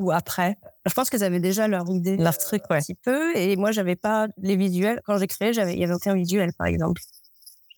Ou 0.00 0.10
après 0.10 0.56
Je 0.86 0.94
pense 0.94 1.10
qu'elles 1.10 1.22
avaient 1.22 1.40
déjà 1.40 1.68
leur 1.68 1.88
idée. 1.88 2.16
Leur 2.16 2.36
truc, 2.36 2.62
ouais. 2.70 2.78
Un 2.78 2.80
petit 2.80 2.94
peu. 2.94 3.36
Et 3.36 3.54
moi, 3.56 3.70
j'avais 3.70 3.96
pas 3.96 4.26
les 4.38 4.56
visuels. 4.56 5.00
Quand 5.04 5.18
j'ai 5.18 5.28
créé, 5.28 5.52
j'avais, 5.52 5.74
il 5.74 5.78
y 5.78 5.84
avait 5.84 5.94
aucun 5.94 6.14
visuel, 6.14 6.52
par 6.58 6.66
exemple. 6.66 7.00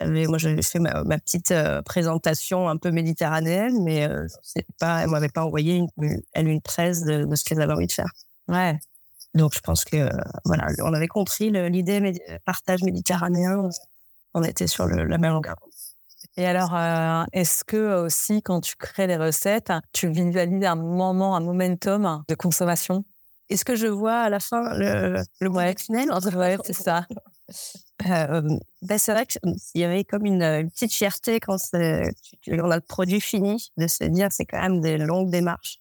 J'avais, 0.00 0.26
moi, 0.26 0.38
j'avais 0.38 0.62
fait 0.62 0.78
ma, 0.78 1.02
petite 1.18 1.52
présentation 1.84 2.68
un 2.68 2.76
peu 2.76 2.90
méditerranéenne, 2.90 3.82
mais 3.82 4.08
c'est 4.42 4.66
pas, 4.78 5.02
elle 5.02 5.10
m'avait 5.10 5.28
pas 5.28 5.44
envoyé 5.44 5.76
une, 5.98 6.22
elle 6.32 6.48
une 6.48 6.62
presse 6.62 7.02
de, 7.02 7.24
de 7.24 7.36
ce 7.36 7.44
qu'elle 7.44 7.60
avait 7.60 7.74
envie 7.74 7.86
de 7.86 7.92
faire. 7.92 8.10
Ouais. 8.48 8.78
Donc, 9.34 9.54
je 9.54 9.60
pense 9.60 9.84
que 9.84 10.10
voilà, 10.44 10.68
on 10.80 10.92
avait 10.94 11.08
compris 11.08 11.50
l'idée 11.50 12.20
partage 12.44 12.82
méditerranéen. 12.82 13.68
On 14.34 14.42
était 14.42 14.66
sur 14.66 14.86
le, 14.86 15.04
la 15.04 15.18
même 15.18 15.32
longueur. 15.32 15.56
Et 16.36 16.46
alors, 16.46 16.74
euh, 16.74 17.24
est-ce 17.32 17.64
que 17.64 18.04
aussi, 18.04 18.42
quand 18.42 18.60
tu 18.60 18.76
crées 18.76 19.06
les 19.06 19.16
recettes, 19.16 19.72
tu 19.92 20.10
visualises 20.10 20.64
un 20.64 20.76
moment, 20.76 21.36
un 21.36 21.40
momentum 21.40 22.24
de 22.28 22.34
consommation? 22.34 23.04
Est-ce 23.50 23.64
que 23.64 23.76
je 23.76 23.86
vois 23.86 24.20
à 24.20 24.30
la 24.30 24.40
fin 24.40 24.74
le, 24.78 25.22
le 25.40 25.48
ouais. 25.50 25.74
tunnel? 25.74 26.10
Ouais, 26.34 26.56
c'est 26.64 26.72
ça. 26.72 27.06
Euh, 28.06 28.40
ben 28.80 28.98
c'est 28.98 29.12
vrai 29.12 29.26
qu'il 29.26 29.40
y 29.74 29.84
avait 29.84 30.04
comme 30.04 30.24
une, 30.24 30.42
une 30.42 30.70
petite 30.70 30.92
fierté 30.92 31.38
quand 31.38 31.56
on 31.72 32.70
a 32.70 32.76
le 32.76 32.80
produit 32.80 33.20
fini, 33.20 33.70
de 33.76 33.86
se 33.86 34.04
dire 34.04 34.28
c'est 34.30 34.46
quand 34.46 34.60
même 34.60 34.80
des 34.80 34.96
longues 34.96 35.30
démarches. 35.30 35.78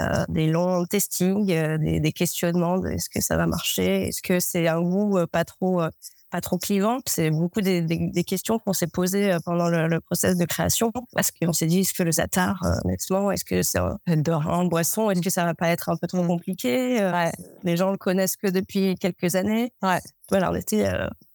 Euh, 0.00 0.24
des 0.30 0.46
longs 0.46 0.86
testings, 0.86 1.52
euh, 1.52 1.76
des, 1.76 2.00
des, 2.00 2.12
questionnements 2.12 2.78
de 2.78 2.88
est-ce 2.88 3.10
que 3.10 3.20
ça 3.20 3.36
va 3.36 3.46
marcher, 3.46 4.08
est-ce 4.08 4.22
que 4.22 4.40
c'est 4.40 4.66
un 4.66 4.80
goût 4.80 5.18
euh, 5.18 5.26
pas 5.26 5.44
trop 5.44 5.82
pas 6.32 6.40
trop 6.40 6.58
clivant. 6.58 6.98
C'est 7.06 7.30
beaucoup 7.30 7.60
des, 7.60 7.82
des, 7.82 8.10
des 8.10 8.24
questions 8.24 8.58
qu'on 8.58 8.72
s'est 8.72 8.88
posées 8.88 9.36
pendant 9.44 9.68
le, 9.68 9.86
le, 9.86 10.00
process 10.00 10.36
de 10.36 10.44
création 10.44 10.90
parce 11.12 11.30
qu'on 11.30 11.52
s'est 11.52 11.66
dit 11.66 11.80
est-ce 11.80 11.92
que 11.92 12.02
le 12.02 12.12
zatar, 12.12 12.60
honnêtement, 12.84 13.30
est-ce 13.30 13.44
que 13.44 13.62
c'est 13.62 13.78
en 13.78 14.64
boisson, 14.64 15.10
est-ce 15.10 15.20
que 15.20 15.30
ça 15.30 15.44
va 15.44 15.54
pas 15.54 15.68
être 15.68 15.90
un 15.90 15.96
peu 15.96 16.06
trop 16.06 16.26
compliqué? 16.26 16.98
Les 17.62 17.76
gens 17.76 17.90
le 17.92 17.98
connaissent 17.98 18.36
que 18.36 18.48
depuis 18.48 18.96
quelques 18.96 19.36
années. 19.36 19.72
Ouais. 19.82 20.00
Voilà, 20.30 20.50
on 20.50 20.54
était 20.54 20.90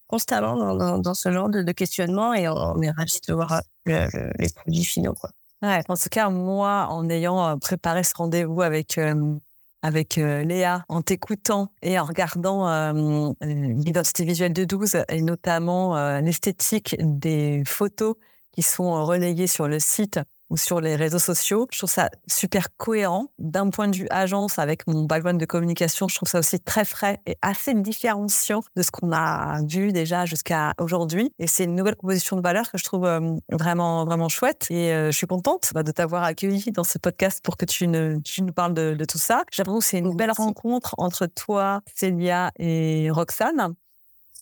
constamment 0.07 0.57
dans, 0.57 0.75
dans, 0.75 0.97
dans, 0.97 1.13
ce 1.13 1.31
genre 1.31 1.49
de, 1.49 1.61
de 1.61 1.71
questionnement 1.71 2.33
et 2.33 2.47
on, 2.47 2.81
est 2.81 2.91
ravis 2.91 3.19
de 3.27 3.33
voir 3.33 3.61
le, 3.85 4.07
les 4.39 4.49
produits 4.49 4.85
finaux. 4.85 5.13
Quoi. 5.13 5.29
Ouais, 5.61 5.81
en 5.87 5.95
tout 5.95 6.09
cas, 6.09 6.29
moi, 6.29 6.87
en 6.89 7.09
ayant 7.09 7.47
euh, 7.47 7.55
préparé 7.55 8.03
ce 8.03 8.13
rendez-vous 8.15 8.61
avec 8.61 8.97
euh, 8.97 9.35
avec 9.81 10.17
euh, 10.17 10.43
Léa, 10.43 10.83
en 10.89 11.01
t'écoutant 11.01 11.71
et 11.81 11.99
en 11.99 12.05
regardant 12.05 12.67
euh, 12.67 13.31
l'identité 13.41 14.25
visuelle 14.25 14.53
de 14.53 14.65
12 14.65 14.97
et 15.09 15.21
notamment 15.21 16.19
l'esthétique 16.19 16.95
des 16.99 17.63
photos 17.65 18.15
qui 18.51 18.61
sont 18.61 19.05
relayées 19.05 19.47
sur 19.47 19.67
le 19.67 19.79
site 19.79 20.19
ou 20.49 20.57
sur 20.57 20.81
les 20.81 20.95
réseaux 20.95 21.19
sociaux. 21.19 21.67
Je 21.71 21.79
trouve 21.79 21.89
ça 21.89 22.09
super 22.27 22.75
cohérent. 22.77 23.27
D'un 23.39 23.69
point 23.69 23.87
de 23.87 23.95
vue 23.95 24.07
agence, 24.09 24.59
avec 24.59 24.87
mon 24.87 25.03
background 25.03 25.39
de 25.39 25.45
communication, 25.45 26.07
je 26.07 26.15
trouve 26.15 26.29
ça 26.29 26.39
aussi 26.39 26.59
très 26.59 26.85
frais 26.85 27.19
et 27.25 27.37
assez 27.41 27.73
différenciant 27.73 28.61
de 28.75 28.81
ce 28.81 28.91
qu'on 28.91 29.11
a 29.11 29.61
vu 29.63 29.91
déjà 29.91 30.25
jusqu'à 30.25 30.73
aujourd'hui. 30.79 31.31
Et 31.39 31.47
c'est 31.47 31.65
une 31.65 31.75
nouvelle 31.75 31.95
proposition 31.95 32.35
de 32.35 32.41
valeur 32.41 32.71
que 32.71 32.77
je 32.77 32.83
trouve 32.83 33.05
euh, 33.05 33.35
vraiment, 33.51 34.05
vraiment 34.05 34.29
chouette. 34.29 34.67
Et 34.69 34.93
euh, 34.93 35.11
je 35.11 35.17
suis 35.17 35.27
contente 35.27 35.71
bah, 35.73 35.83
de 35.83 35.91
t'avoir 35.91 36.23
accueilli 36.23 36.71
dans 36.71 36.83
ce 36.83 36.97
podcast 36.97 37.43
pour 37.43 37.57
que 37.57 37.65
tu, 37.65 37.87
ne, 37.87 38.19
tu 38.23 38.41
nous 38.43 38.53
parles 38.53 38.73
de, 38.73 38.93
de 38.93 39.05
tout 39.05 39.17
ça. 39.17 39.43
J'avoue 39.51 39.79
que 39.79 39.85
c'est 39.85 39.99
une 39.99 40.15
belle 40.15 40.31
rencontre 40.31 40.95
entre 40.97 41.25
toi, 41.25 41.81
Célia 41.95 42.51
et 42.57 43.09
Roxane. 43.11 43.75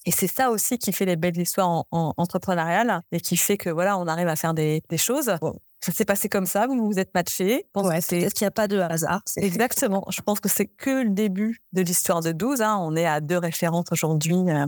Et 0.05 0.11
c'est 0.11 0.27
ça 0.27 0.51
aussi 0.51 0.77
qui 0.77 0.93
fait 0.93 1.05
les 1.05 1.15
belles 1.15 1.37
histoires 1.39 1.67
en, 1.67 1.87
en, 1.91 2.13
entrepreneuriales 2.17 3.01
et 3.11 3.19
qui 3.19 3.37
fait 3.37 3.57
que 3.57 3.69
voilà, 3.69 3.97
on 3.97 4.07
arrive 4.07 4.27
à 4.27 4.35
faire 4.35 4.53
des, 4.53 4.83
des 4.89 4.97
choses. 4.97 5.31
Bon, 5.41 5.59
ça 5.85 5.91
s'est 5.91 6.05
passé 6.05 6.29
comme 6.29 6.47
ça, 6.47 6.65
vous 6.65 6.83
vous 6.83 6.97
êtes 6.97 7.13
matchés. 7.13 7.67
Ouais, 7.75 8.01
c'est 8.01 8.31
qu'il 8.31 8.43
n'y 8.43 8.47
a 8.47 8.51
pas 8.51 8.67
de 8.67 8.79
hasard. 8.79 9.21
Exactement. 9.37 10.03
Je 10.09 10.19
pense 10.21 10.39
que 10.39 10.49
c'est 10.49 10.65
que 10.65 11.03
le 11.03 11.11
début 11.11 11.61
de 11.73 11.83
l'histoire 11.83 12.21
de 12.21 12.31
12. 12.31 12.61
Hein. 12.61 12.79
On 12.81 12.95
est 12.95 13.05
à 13.05 13.21
deux 13.21 13.37
référentes 13.37 13.91
aujourd'hui. 13.91 14.35
Euh, 14.47 14.65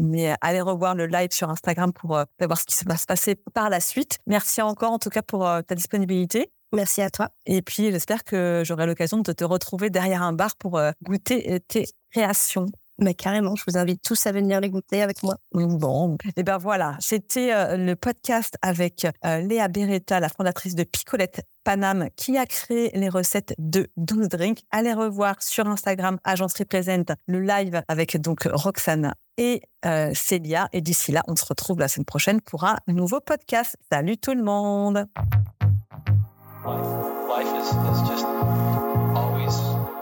mais 0.00 0.34
allez 0.40 0.60
revoir 0.60 0.96
le 0.96 1.06
live 1.06 1.28
sur 1.30 1.48
Instagram 1.48 1.92
pour 1.92 2.16
euh, 2.16 2.24
savoir 2.40 2.58
ce 2.58 2.64
qui 2.64 2.84
va 2.84 2.96
se 2.96 3.06
passer 3.06 3.36
par 3.54 3.70
la 3.70 3.78
suite. 3.78 4.18
Merci 4.26 4.60
encore 4.60 4.90
en 4.90 4.98
tout 4.98 5.10
cas 5.10 5.22
pour 5.22 5.46
euh, 5.46 5.62
ta 5.62 5.76
disponibilité. 5.76 6.50
Merci 6.72 7.02
à 7.02 7.10
toi. 7.10 7.28
Et 7.46 7.62
puis 7.62 7.92
j'espère 7.92 8.24
que 8.24 8.62
j'aurai 8.64 8.86
l'occasion 8.86 9.18
de 9.18 9.32
te 9.32 9.44
retrouver 9.44 9.90
derrière 9.90 10.22
un 10.22 10.32
bar 10.32 10.56
pour 10.56 10.80
goûter 11.02 11.60
tes 11.68 11.86
créations. 12.10 12.66
Mais 13.00 13.14
carrément, 13.14 13.54
je 13.54 13.62
vous 13.66 13.78
invite 13.78 14.02
tous 14.02 14.26
à 14.26 14.32
venir 14.32 14.60
les 14.60 14.70
goûter 14.70 15.02
avec 15.02 15.22
moi. 15.22 15.36
Bon, 15.52 16.16
et 16.24 16.30
eh 16.38 16.42
ben 16.42 16.58
voilà, 16.58 16.96
c'était 16.98 17.52
euh, 17.52 17.76
le 17.76 17.94
podcast 17.94 18.56
avec 18.60 19.06
euh, 19.24 19.40
Léa 19.40 19.68
Beretta, 19.68 20.18
la 20.18 20.28
fondatrice 20.28 20.74
de 20.74 20.82
Picolette 20.82 21.42
Paname, 21.62 22.08
qui 22.16 22.36
a 22.36 22.44
créé 22.44 22.90
les 22.94 23.08
recettes 23.08 23.54
de 23.58 23.88
12 23.96 24.28
drinks. 24.28 24.62
Allez 24.72 24.92
revoir 24.92 25.40
sur 25.40 25.68
Instagram, 25.68 26.18
Agence 26.24 26.54
Represent, 26.58 27.14
le 27.26 27.40
live 27.40 27.82
avec 27.86 28.20
donc 28.20 28.48
Roxana 28.50 29.14
et 29.36 29.62
euh, 29.86 30.10
Célia. 30.14 30.68
Et 30.72 30.80
d'ici 30.80 31.12
là, 31.12 31.22
on 31.28 31.36
se 31.36 31.44
retrouve 31.44 31.78
la 31.78 31.86
semaine 31.86 32.04
prochaine 32.04 32.40
pour 32.40 32.64
un 32.64 32.78
nouveau 32.88 33.20
podcast. 33.20 33.76
Salut 33.92 34.18
tout 34.18 34.34
le 34.34 34.42
monde! 34.42 35.06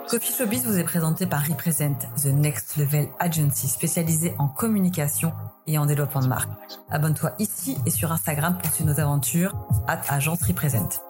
Coffee 0.09 0.33
Showbiz 0.33 0.65
vous 0.65 0.77
est 0.77 0.85
présenté 0.85 1.25
par 1.25 1.45
Represent, 1.45 1.97
The 2.15 2.27
Next 2.27 2.77
Level 2.77 3.07
Agency 3.19 3.67
spécialisée 3.67 4.33
en 4.39 4.47
communication 4.47 5.33
et 5.65 5.77
en 5.77 5.85
développement 5.85 6.21
de 6.21 6.27
marque. 6.27 6.49
Abonne-toi 6.89 7.33
ici 7.39 7.77
et 7.85 7.89
sur 7.89 8.13
Instagram 8.13 8.57
pour 8.57 8.73
suivre 8.73 8.89
nos 8.89 9.01
aventures. 9.01 9.53
At 9.85 10.01
Agence 10.07 10.41
Represent. 10.43 11.01